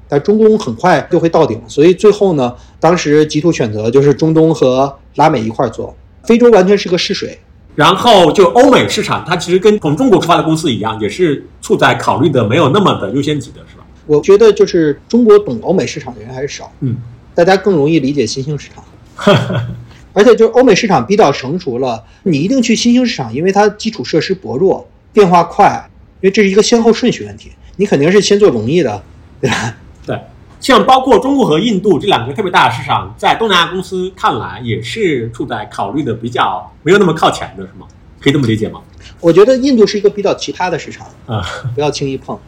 [0.09, 5.95] 但中东很快就会到顶，所以最后呢，当时极兔选择就是中东和拉美一块儿做，
[6.25, 7.39] 非洲完全是个试水。
[7.75, 13.85] 然后就欧美市场，它其实跟从中国出发的公司一样，也是处在考虑的没有那么的优先级的，是吧？
[14.07, 16.97] 我觉得就是中国懂欧美市场的人还是少，嗯，
[17.35, 18.85] 大家更容易理解新兴市场。
[20.15, 25.89] 而且就是欧美市场比较成熟了，你一定去新兴市场，因为它基础设施薄弱，变化快，
[26.21, 29.01] 因为这是一个先后顺序问题，你肯定是先做容易的，
[29.41, 29.77] 对吧？
[30.09, 30.19] 对，
[30.59, 37.87] 像包括中国和印度这两个特别大的市场，在东南亚公司看来也是处在考虑的比较没有那么靠前的，是吗？
[38.21, 38.81] 可以这么理解吗？
[39.21, 41.45] 我觉得印度是一个比较奇葩的市场，啊，
[41.75, 42.39] 不要轻易碰，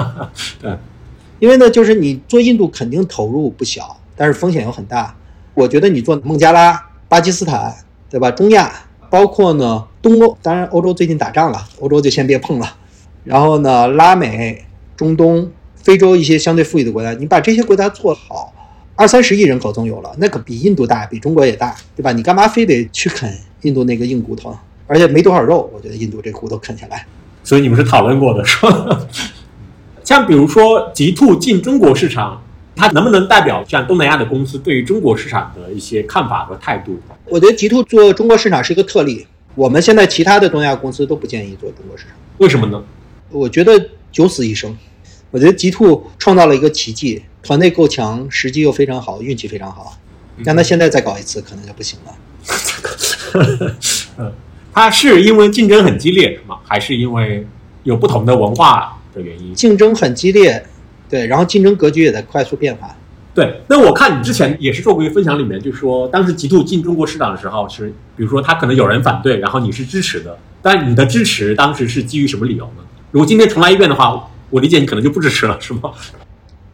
[0.60, 0.76] 对，
[1.38, 5.14] 因为呢，就是你做印度肯定投入不小，但是风险又很大。
[5.54, 7.72] 我觉得你做孟加拉、巴基斯坦，
[8.10, 8.30] 对吧？
[8.30, 8.72] 中亚，
[9.08, 12.66] 包括呢东欧，当然欧洲最近打仗了，欧洲就先别碰了。
[13.22, 14.64] 然后呢，拉美、
[14.96, 15.48] 中东、
[15.84, 18.50] 非洲一些相对富裕的国家，你把这些国家做好，
[18.96, 22.10] 二三十亿人口总有了，那可比印度大，比中国也大，对吧？
[22.10, 23.30] 你干嘛非得去啃
[23.60, 24.56] 印度那个硬骨头？
[24.86, 27.06] 而且没多少肉，我觉得印度这骨头啃下来。
[27.42, 29.06] 所以你们是讨论过的，是吧？
[30.02, 32.42] 像比如说极兔进中国市场，
[32.74, 36.98] 它能不能代表像东南亚的公司对于中国市场的一些看法和态度？
[37.26, 42.12] 我觉得极兔做中国市场是一个特例，我们现在其他的东亚公司都不建议做中国市场。
[42.38, 42.82] 为什么呢？
[43.30, 44.74] 我觉得九死一生。
[45.34, 49.98] 我觉得极兔创造了一个奇迹，团队够强，时机又非常好，运气非常好。
[50.44, 53.74] 让他现在再搞一次，可能就不行了。
[54.18, 54.32] 嗯，
[54.72, 56.58] 他是因为竞争很激烈是吗？
[56.62, 57.44] 还是因为
[57.82, 59.52] 有不同的文化的原因？
[59.54, 60.64] 竞争很激烈，
[61.10, 62.94] 对，然后竞争格局也在快速变化。
[63.34, 72.84] 对，那我看你之前也是做过一个分享，里面就说当时极兔进中国市场的时候，是比如说他可能有人反对，然后你是支持的，但你的支持当时是基于什么理由呢？
[73.10, 75.92] 如果今天重来一遍的话，我理解你可能就不支持了，是吗？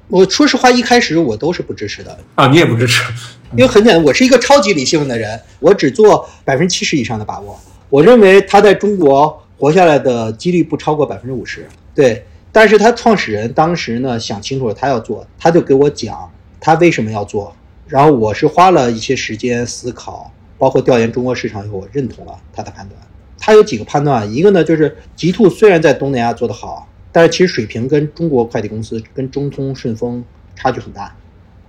[0.08, 3.10] 我说实话，一开始我都是不支持的，啊，你也不支持？
[3.52, 7.58] 因为很简单，我是一个超级理性的人，我只做百分之七十以上的把握。
[7.88, 11.66] 我认为他在中国活下来的几率不超过百分之五十。
[11.94, 12.22] 对，
[12.52, 17.56] 但是他创始人当时呢想清楚了他要做，他就给我讲他为什么要做，
[17.88, 23.00] 然后我是花了一些时间思考，包括调研中国市场以后，我认同了他的判断。
[23.38, 31.14] 他有几个判断，一个呢就是极兔虽然在东南亚做得好，但是其实水平跟中国快递公司、跟中通、顺丰差距很大，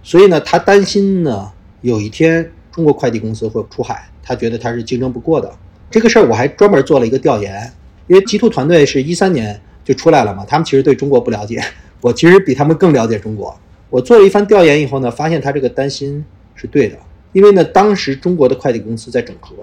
[0.04, 5.52] 所以呢他担心呢有一天中国快递公司会出海，他觉得他是竞争不过的。
[5.90, 7.72] 这个事儿我还专门做了一个调研，
[8.08, 11.62] 因为极兔团队是一三年就出来了嘛，他们其实对中国不了解，
[12.02, 13.58] 我其实比他们更了解中国。
[13.90, 16.24] 我做了一番调研以后呢，发现他这个担心
[16.56, 16.98] 是对的，
[17.34, 19.56] 因为呢，当时中国的快递公司在整合，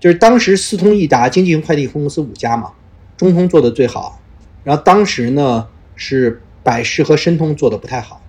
[0.00, 2.72] 就是当时四通一达经济型快递公司五家嘛，
[3.16, 4.20] 中通做的最好，
[4.64, 8.20] 然后当时呢是百世和申通做的不太好。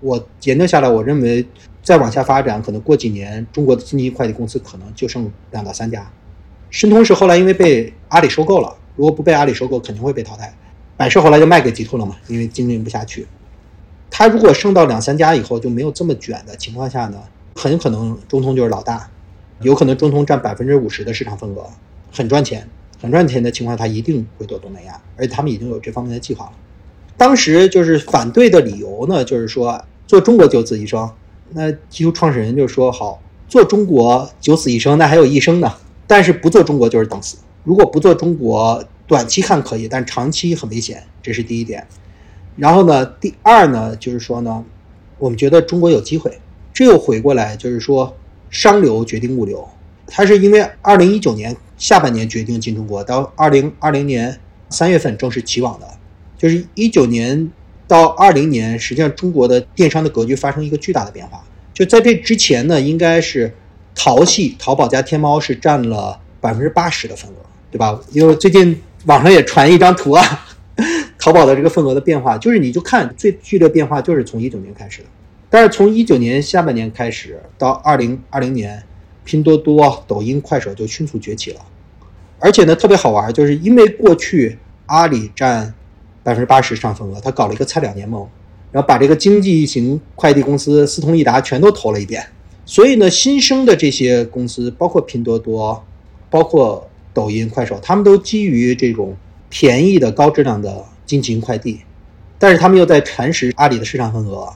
[0.00, 1.46] 我研究下来，我认为
[1.82, 6.10] 再往下发展，可能过几年中国的经济快递公司可能就剩两到三家。
[6.70, 10.54] 申通是后来因为被阿里收购了，如果不被阿里收购，肯定会被淘汰。
[10.96, 13.26] 百世后来就卖给极兔了嘛，因为经营不下去。
[14.10, 17.18] 它如果剩到两三家以后就没有这么卷的情况下呢，
[17.54, 19.08] 很可能中通就是老大，
[19.60, 21.66] 有可能中通占百分之五十的市场份额，
[22.12, 22.68] 很赚钱，
[23.00, 26.52] 很赚钱的情况，他一定会做东南亚，而且他们已经有这方面的计划了。
[27.16, 31.10] 当时就是反对的理由呢，就是说做中国九死一生，
[31.50, 35.72] 那极兔创始人就说好，做中国九死一生，那还有一生呢，
[36.06, 37.38] 但是不做中国就是等死。
[37.64, 41.86] 如果不做中国，短期看可以，但长期很危险，这是第一点。
[42.56, 44.64] 然后呢，第二呢，就是说呢，
[45.18, 46.38] 我们觉得中国有机会。
[46.72, 48.16] 这又回过来，就是说
[48.48, 49.68] 商流决定物流，
[50.06, 55.86] 它是因为二零一九年下半年决定进中国，到二零二零年三月份正式起网的，
[56.38, 57.50] 就是一九年
[57.88, 61.42] 到二零年，实际上中国的电商的格局发生一个巨大的变化。
[61.72, 63.52] 就在这之前呢，应该是
[63.94, 67.36] 淘系淘宝加天猫是占了百分之八十的份额，
[67.70, 67.98] 对吧？
[68.12, 70.46] 因为最近网上也传一张图啊。
[71.18, 75.08] 淘宝的这个份额的变化，就是你就看最剧烈变化就是从一九年开始的，
[75.50, 78.82] 但是从一九年下半年开始到二零二零年，
[79.24, 81.60] 拼多多、抖音、快手就迅速崛起了，
[82.38, 85.72] 而且呢特别好玩，就是因为过去阿里占
[86.22, 88.26] 百分之八十市场份额，他搞了一个菜鸟联盟，
[88.72, 92.24] 然后把这个经济型快递公司四通一达全都投了一遍，
[92.64, 95.84] 所以呢新生的这些公司，包括拼多多、
[96.28, 99.16] 包括抖音、快手，他们都基于这种
[99.48, 100.84] 便宜的高质量的。
[101.06, 101.80] 经济型快递，
[102.38, 104.48] 但是他们又在蚕食阿里的市场份额，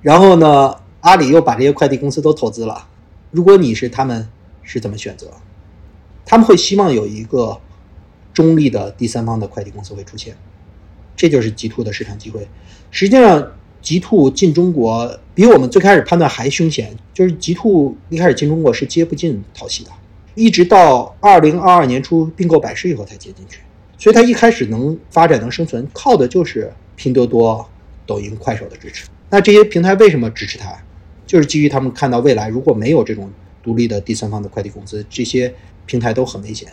[0.00, 2.88] 然后呢，阿里又把这些快递公司都投资了。
[3.30, 4.28] 如果你是他们，
[4.62, 5.30] 是怎么选择？
[6.24, 7.58] 他们会希望有一个
[8.32, 10.36] 中立的第三方的快递公司会出现，
[11.16, 12.46] 这就是极兔的市场机会。
[12.90, 19.90] 实际上，极兔进中国比我们最开始判断还凶险，就是极兔一开始进中国是接不进淘系的，
[20.34, 23.60] 一直到二零二二年初并购百世以后才接进去。
[23.96, 27.68] 所以它一开始能发展能生存，靠的就是拼多多、
[28.06, 29.06] 抖音、快手的支持。
[29.30, 30.72] 那这些平台为什么支持它？
[31.28, 33.30] 就是基于他们看到未来如果没有这种
[33.62, 35.54] 独立的第三方的快递公司，这些
[35.86, 36.68] 平台都很危险。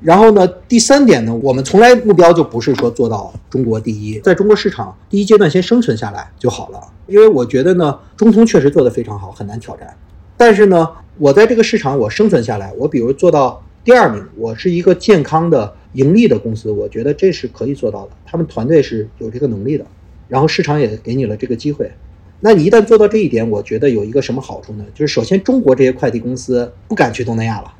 [0.00, 6.80] 然后呢，第三点呢，我们从来目标就不是说做到中国第一，在中国市场第一阶段先生存下来就好了。
[7.06, 9.94] 因为我觉得呢，中通确实做得非常好，很难挑战。
[10.38, 10.88] 但是呢，
[11.18, 18.12] 我在这个市场我生存下来，我比如做到第二名，我是一个健康的盈利的公司，我觉得这是可以做到的。
[18.24, 19.84] 他们团队是有这个能力的，
[20.28, 21.90] 然后市场也给你了这个机会。
[22.40, 24.84] 那你一旦做到这一点，我觉得有一个什么好处呢？
[24.94, 27.72] 就是首先，中国这些快递公司不敢去东南亚了，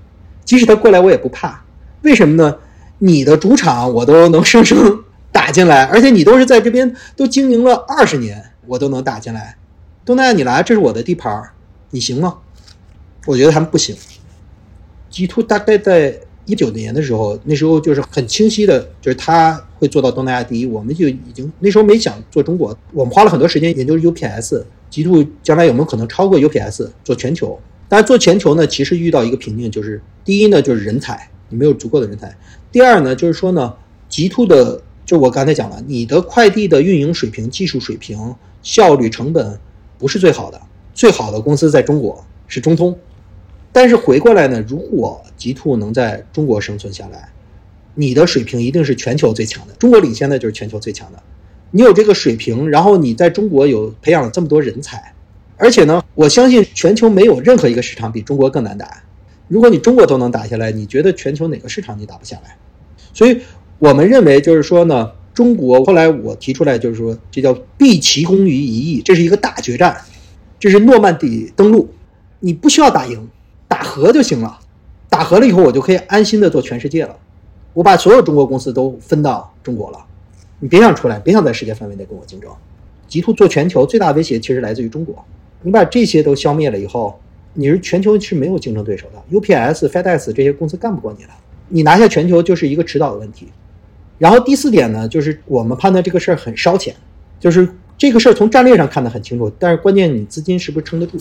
[0.44, 1.64] 即使他过来，我也不怕。
[2.02, 2.56] 为什么呢？
[2.98, 5.02] 你的主场我都能生生
[5.32, 9.56] 打进来，而且你都是在这边都经营了二十年，我都能打进来。
[10.04, 11.42] 东南亚你来，这是我的地盘，
[11.90, 12.36] 你行吗？
[13.26, 13.96] 我觉得他们不行。
[15.08, 20.64] G Two 大概在一九年的时候，那时候就是很清晰的，就是他会做到东南亚第一。
[20.64, 24.62] 我们就已经那时候没想做中国，我们花了很多时间研究 UPS。
[24.88, 27.58] 极兔将来有没有可能超过 UPS 做全球？
[27.88, 32.28] 但是做全球呢，其实遇到一个瓶颈，就是第一呢，就是人才，你没有足够的人才；
[32.72, 33.72] 第二呢，就是说呢
[34.08, 39.58] 极兔的，就我刚才讲了，你的快递的运营水平、技术水平、效率、成本
[39.96, 40.60] 不是最好的，
[40.92, 42.98] 最好的公司在中国是中通。
[43.70, 47.28] 但是回过来呢，如果极兔能在中国生存下来，
[47.94, 49.74] 你的水平一定是全球最强的。
[49.74, 51.22] 中国领先的就是全球最强的。
[51.70, 55.14] 你有这个水平，然后你在中国有培养了这么多人才，
[55.56, 59.02] 而且呢，我相信全球没有任何一个市场比中国更难打。
[59.48, 62.56] 如果你中国都能打下来，你觉得全球哪个市场你打不下来？
[63.12, 63.40] 所以
[63.78, 69.96] 我们认为就是说呢，中国后来我提出来就是说，这叫毕其功于一役，这是一个大决战，
[70.58, 71.88] 这是诺曼底登陆，
[72.40, 73.28] 你不需要打赢。
[73.68, 74.58] 打和就行了，
[75.08, 77.16] 打和了以后，我就可以安心的做全世界了。
[77.72, 79.98] 我把所有中国公司都分到中国了，
[80.58, 82.50] 你别想出来，别想在世界范围内跟我竞争。
[83.06, 85.24] 极兔做全球最大威胁其实来自于中国，
[85.62, 87.18] 你把这些都消灭了以后，
[87.54, 89.20] 你是全球是没有竞争对手的。
[89.36, 91.30] UPS、FedEx 这些公司干不过你了，
[91.68, 93.48] 你拿下全球就是一个迟早的问题。
[94.18, 96.94] 然后第四点呢，就是我们判断这个事儿很烧钱，
[97.38, 101.18] 就是这个事儿从战略上看得很清楚，但是关键你资金是不是撑得住？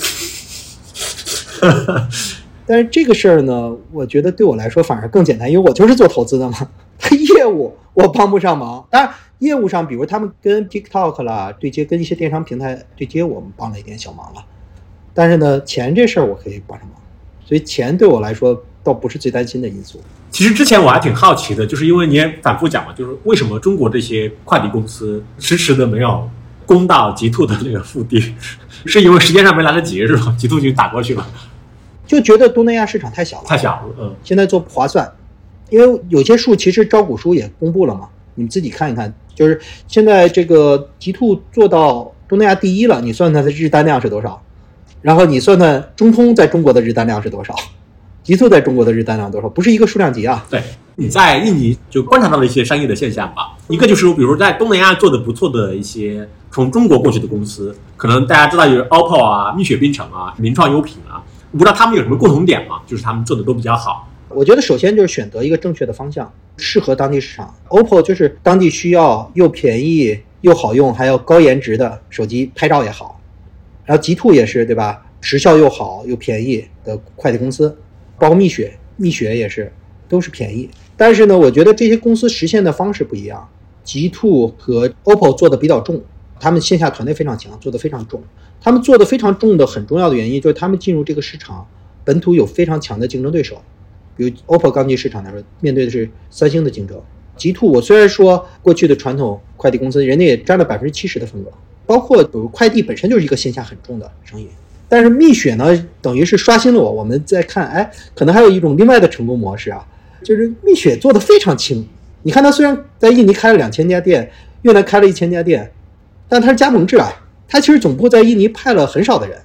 [2.70, 6.70] 但是这个事儿呢，我觉得对我来说反而更简单，因为我就是做投资的嘛。
[7.00, 14.46] 他业务我帮不上忙，当然业务上，比如他们跟 TikTok 啦对接，跟一些电商平台对接，我们帮了一点小忙了。
[15.16, 16.96] 但是呢，钱这事儿我可以帮上忙，
[17.44, 20.00] 所以钱对我来说倒不是最担心的因素。
[20.30, 26.30] 其实之前我还挺好奇的，就是因为你也反复讲嘛，就是为什么中国这些快递公司迟迟的没有
[26.68, 28.36] 攻到极兔的那个腹地，
[28.86, 30.36] 是因为时间上没来得及是吧？
[30.38, 31.28] 极兔就打过去了。
[32.10, 35.08] 就觉得东南亚市场太小了，太小了，嗯，现在做不划算，
[35.70, 44.42] 因为有些数其实招股书也公布了嘛，你们自己看一看，就是现在这个极兔做到东南亚第一了，你算算它的日单量是多少，
[45.04, 47.54] 然后你算算中通在中国的日单量是多少，
[48.24, 50.44] 极兔在中国的日单量多少，不是一个数量级啊。
[50.50, 50.64] 对，
[50.96, 61.22] 你在印尼就观察到了一些商业的现象吧，一个就是比如在东南亚做的不错的一些从中国过去的公司，可能大家知道有 OPPO 啊、蜜雪冰城啊、名创优品啊。
[61.52, 62.82] 不知道他们有什么共同点吗？
[62.86, 64.08] 就是他们做的都比较好。
[64.30, 67.54] 我觉得首先就是选择一个正确的方向，适合当地市场。
[67.70, 73.20] OPPO 就是当地需要又便宜又好用，还有高颜值的手机，拍照也好。
[73.86, 75.04] 然后极兔也是对吧？
[75.22, 77.76] 时效又好又便宜的快递公司，
[78.20, 79.74] 包括蜜雪，蜜雪也是
[80.08, 80.70] 都是便宜。
[80.96, 83.50] 但是呢，我觉得这些公司实现的方式不一样。
[83.84, 86.00] 极兔和 OPPO 做的比较重，
[86.40, 88.22] 他们线下团队非常强，做的非常重。
[88.62, 91.68] 他们做的非常重的很重要的原因就是他们进入这个市场，
[92.04, 93.62] 本土有非常强的竞争对手，
[94.18, 97.02] 比如 OPPO 刚进市场的时候面对的是三星的竞争。
[97.38, 101.52] 极兔我虽然说过去的传统快递公司，人家也占了百分之七十的份额，
[101.86, 104.48] 包括比如快递本身就是一个线下很重的生意。
[104.90, 106.92] 但是蜜雪呢，等于是刷新了我。
[106.92, 109.88] 我们在看，哎，可能还有一种另外的成功模式啊，
[110.24, 111.88] 就是蜜雪做的非常轻。
[112.24, 114.30] 你看它虽然在印尼开了两千家店，
[114.64, 115.72] 越南开了一千家店，
[116.30, 117.12] 但它是加盟制啊。
[117.52, 119.42] 它其实总部在印尼派了很少的人，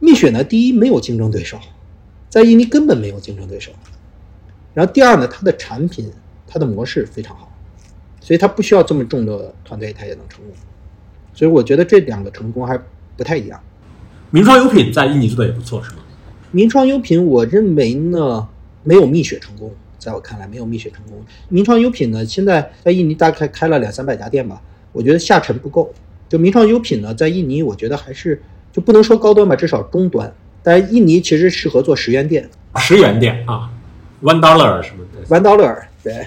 [0.00, 1.58] 蜜雪呢，第一没有竞争对手，
[2.30, 3.70] 在印尼根本没有竞争对手，
[4.72, 6.10] 然后第二呢，它的产品
[6.46, 7.52] 它的模式非常好，
[8.22, 10.54] 所以它不需要这么重的团队，它也能成功，
[11.34, 12.80] 所以我觉得这两个成功还
[13.18, 13.60] 不太一样。
[14.30, 15.98] 名创优品在印尼做的也不错，是吗？
[16.52, 18.48] 名创优品，我认为呢
[18.82, 21.22] 没有蜜雪成功，在我看来没有蜜雪成功。
[21.50, 24.62] 名创优品呢，现在在印尼大概开了两三百家店吧，
[24.92, 25.92] 我觉得下沉不够。
[26.28, 30.32] 就名创优品呢，在印尼我觉得还是就不能说高端吧，至少中端。
[30.62, 33.70] 但印尼其实适合做十元店，十元店啊
[34.22, 35.24] ，one dollar 什么的。
[35.28, 36.26] one dollar，对，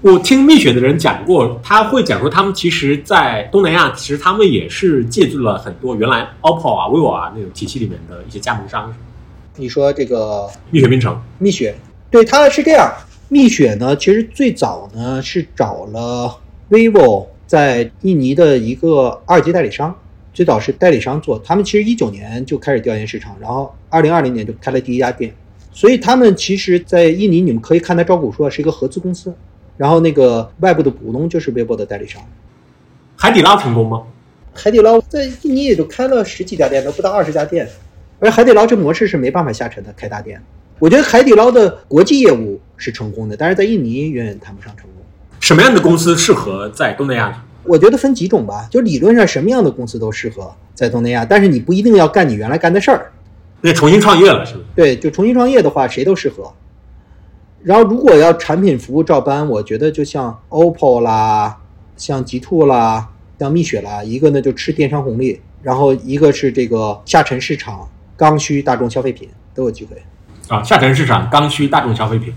[0.00, 8.94] 我听蜜雪的人讲过，他会讲说他们其实，在东南亚，其实他们也是借助了很多原来 OPPO 啊、vivo 啊那种体系里面的一些加盟商，
[9.56, 11.20] 你说这个蜜雪冰城。
[11.38, 11.74] 蜜雪，
[12.10, 12.92] 对，它是这样。
[13.28, 16.38] 蜜雪呢，其实最早呢是找了
[16.70, 19.94] vivo 在印尼的一个二级代理商，
[20.32, 21.38] 最早是代理商做。
[21.44, 25.34] 他们其实一九年就开始调研市场，然后二零二零年就开了第一家店。
[25.72, 29.34] 所以他们其实，在印尼你们可以看它招股书啊，是一个合资公司，
[29.76, 32.22] 然后那个外部的股东就是 vivo 的代理商。
[33.16, 34.04] 海底捞成功吗？
[34.52, 37.68] 海底捞在印尼也就开了十几家店，都不到二十家店。
[38.20, 40.40] 而海底捞这模式是没办法下沉的，开大店。
[40.78, 44.93] 我觉得海底捞的国际业务是成功的，但是在印尼远远谈不上成功。
[45.44, 47.44] 什么样的公司适合在东南亚？
[47.64, 53.12] 我觉得分几种吧，就理论上什么样的公司都适合在东南亚，但是你不一定要干你原来干的事儿。
[53.60, 54.62] 那重新创业了是吗？
[54.74, 56.50] 对，就重新创业的话，谁都适合。
[57.62, 61.58] 然后如果要产品服务照搬，我觉得就像 OPPO 啦，
[61.94, 67.86] 像极兔啦，像蜜雪啦，一个呢就吃电商红利，然后一个是这个下沉市场
[68.16, 70.02] 刚需大众消费品都有机会。
[70.48, 72.32] 啊，下沉市场刚需大众消费品，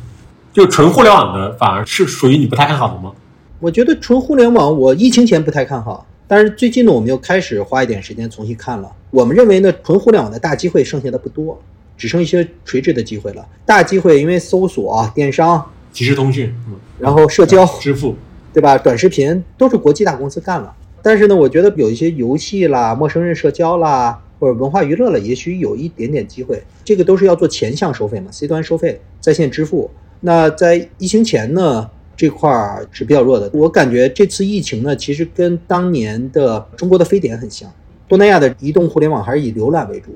[0.57, 3.13] 就纯互联网的反而是属于你不太看好的吗？
[3.59, 8.91] 我觉得纯互联网，我疫情前不太看好，但是最近呢，我们又开始花一点时间重新看了。
[9.11, 11.61] 我们认为呢，纯互联网的大机会剩下的不多，
[11.95, 13.47] 只剩一些垂直的机会了。
[13.67, 18.15] 大机会因为搜索、啊电商，即时通讯，嗯，然后社交，支付，
[18.51, 18.75] 对吧？
[18.79, 20.73] 短视频都是国际大公司干了。
[21.03, 26.63] 但是呢，我觉得有一些游戏啦、陌生人社交啦，或者文化娱乐了，也许有一点点机会。
[26.83, 29.91] 这个都是要做前向收费嘛，C 端收费、在线支付。
[30.19, 33.49] 那在疫情前呢，这块儿是比较弱的。
[33.53, 37.71] 我感觉这次疫情呢，其实跟当年的中国的非典很像。
[38.07, 40.11] 东南亚的移动互联网还是以浏览为主，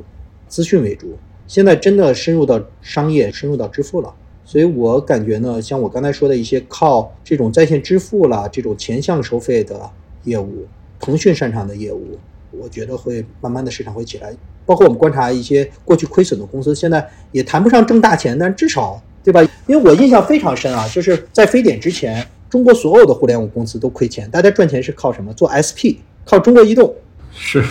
[0.48, 1.18] 资讯为主。
[1.46, 4.14] 现在真的深入到商业，深入到支付了。
[4.46, 9.90] 所以我感觉呢，像我刚才说的一些靠这种在线支付啦，这种前向收费的
[10.24, 10.66] 业务，
[11.00, 12.18] 腾讯擅长的业务，
[12.52, 14.34] 我觉得会慢慢的市场会起来。
[14.66, 19.42] 包括我们观察一些过去亏损的公司，现在也谈不上挣大钱，但至少对吧？
[19.68, 25.34] 因为我印象非常深啊，就是在非典之前，中国所有的互联网公司都亏钱，大家赚钱是靠什么？
[25.34, 26.94] 做 SP，靠中国移动，
[27.34, 27.64] 是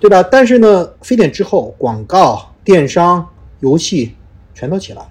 [0.00, 0.22] 对吧？
[0.22, 3.26] 但是呢，非典之后，广告、电商、
[3.60, 4.14] 游戏
[4.54, 5.10] 全都起来了。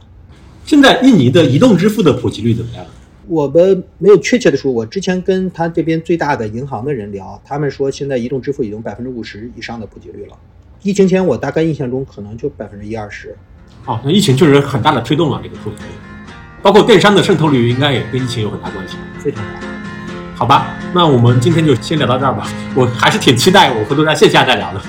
[0.65, 2.85] 现在印尼的移动支付的普及率怎么样？
[3.27, 10.37] 我们没有确切的说，我之前跟他这边最大的银行的人聊，他们说现在移动支付已经百分之五十以上的普及率了。
[10.83, 13.35] 疫情前我大概印象中可能就百分之一二十。
[13.85, 15.83] 哦，那疫情确实很大的推动了这个数字，
[16.61, 18.97] 包括电商的渗透率应该也跟疫情有很大关系。
[19.19, 19.67] 非常大。
[20.35, 22.47] 好吧，那我们今天就先聊到这儿吧。
[22.73, 24.81] 我还是挺期待我回头在线下再聊的。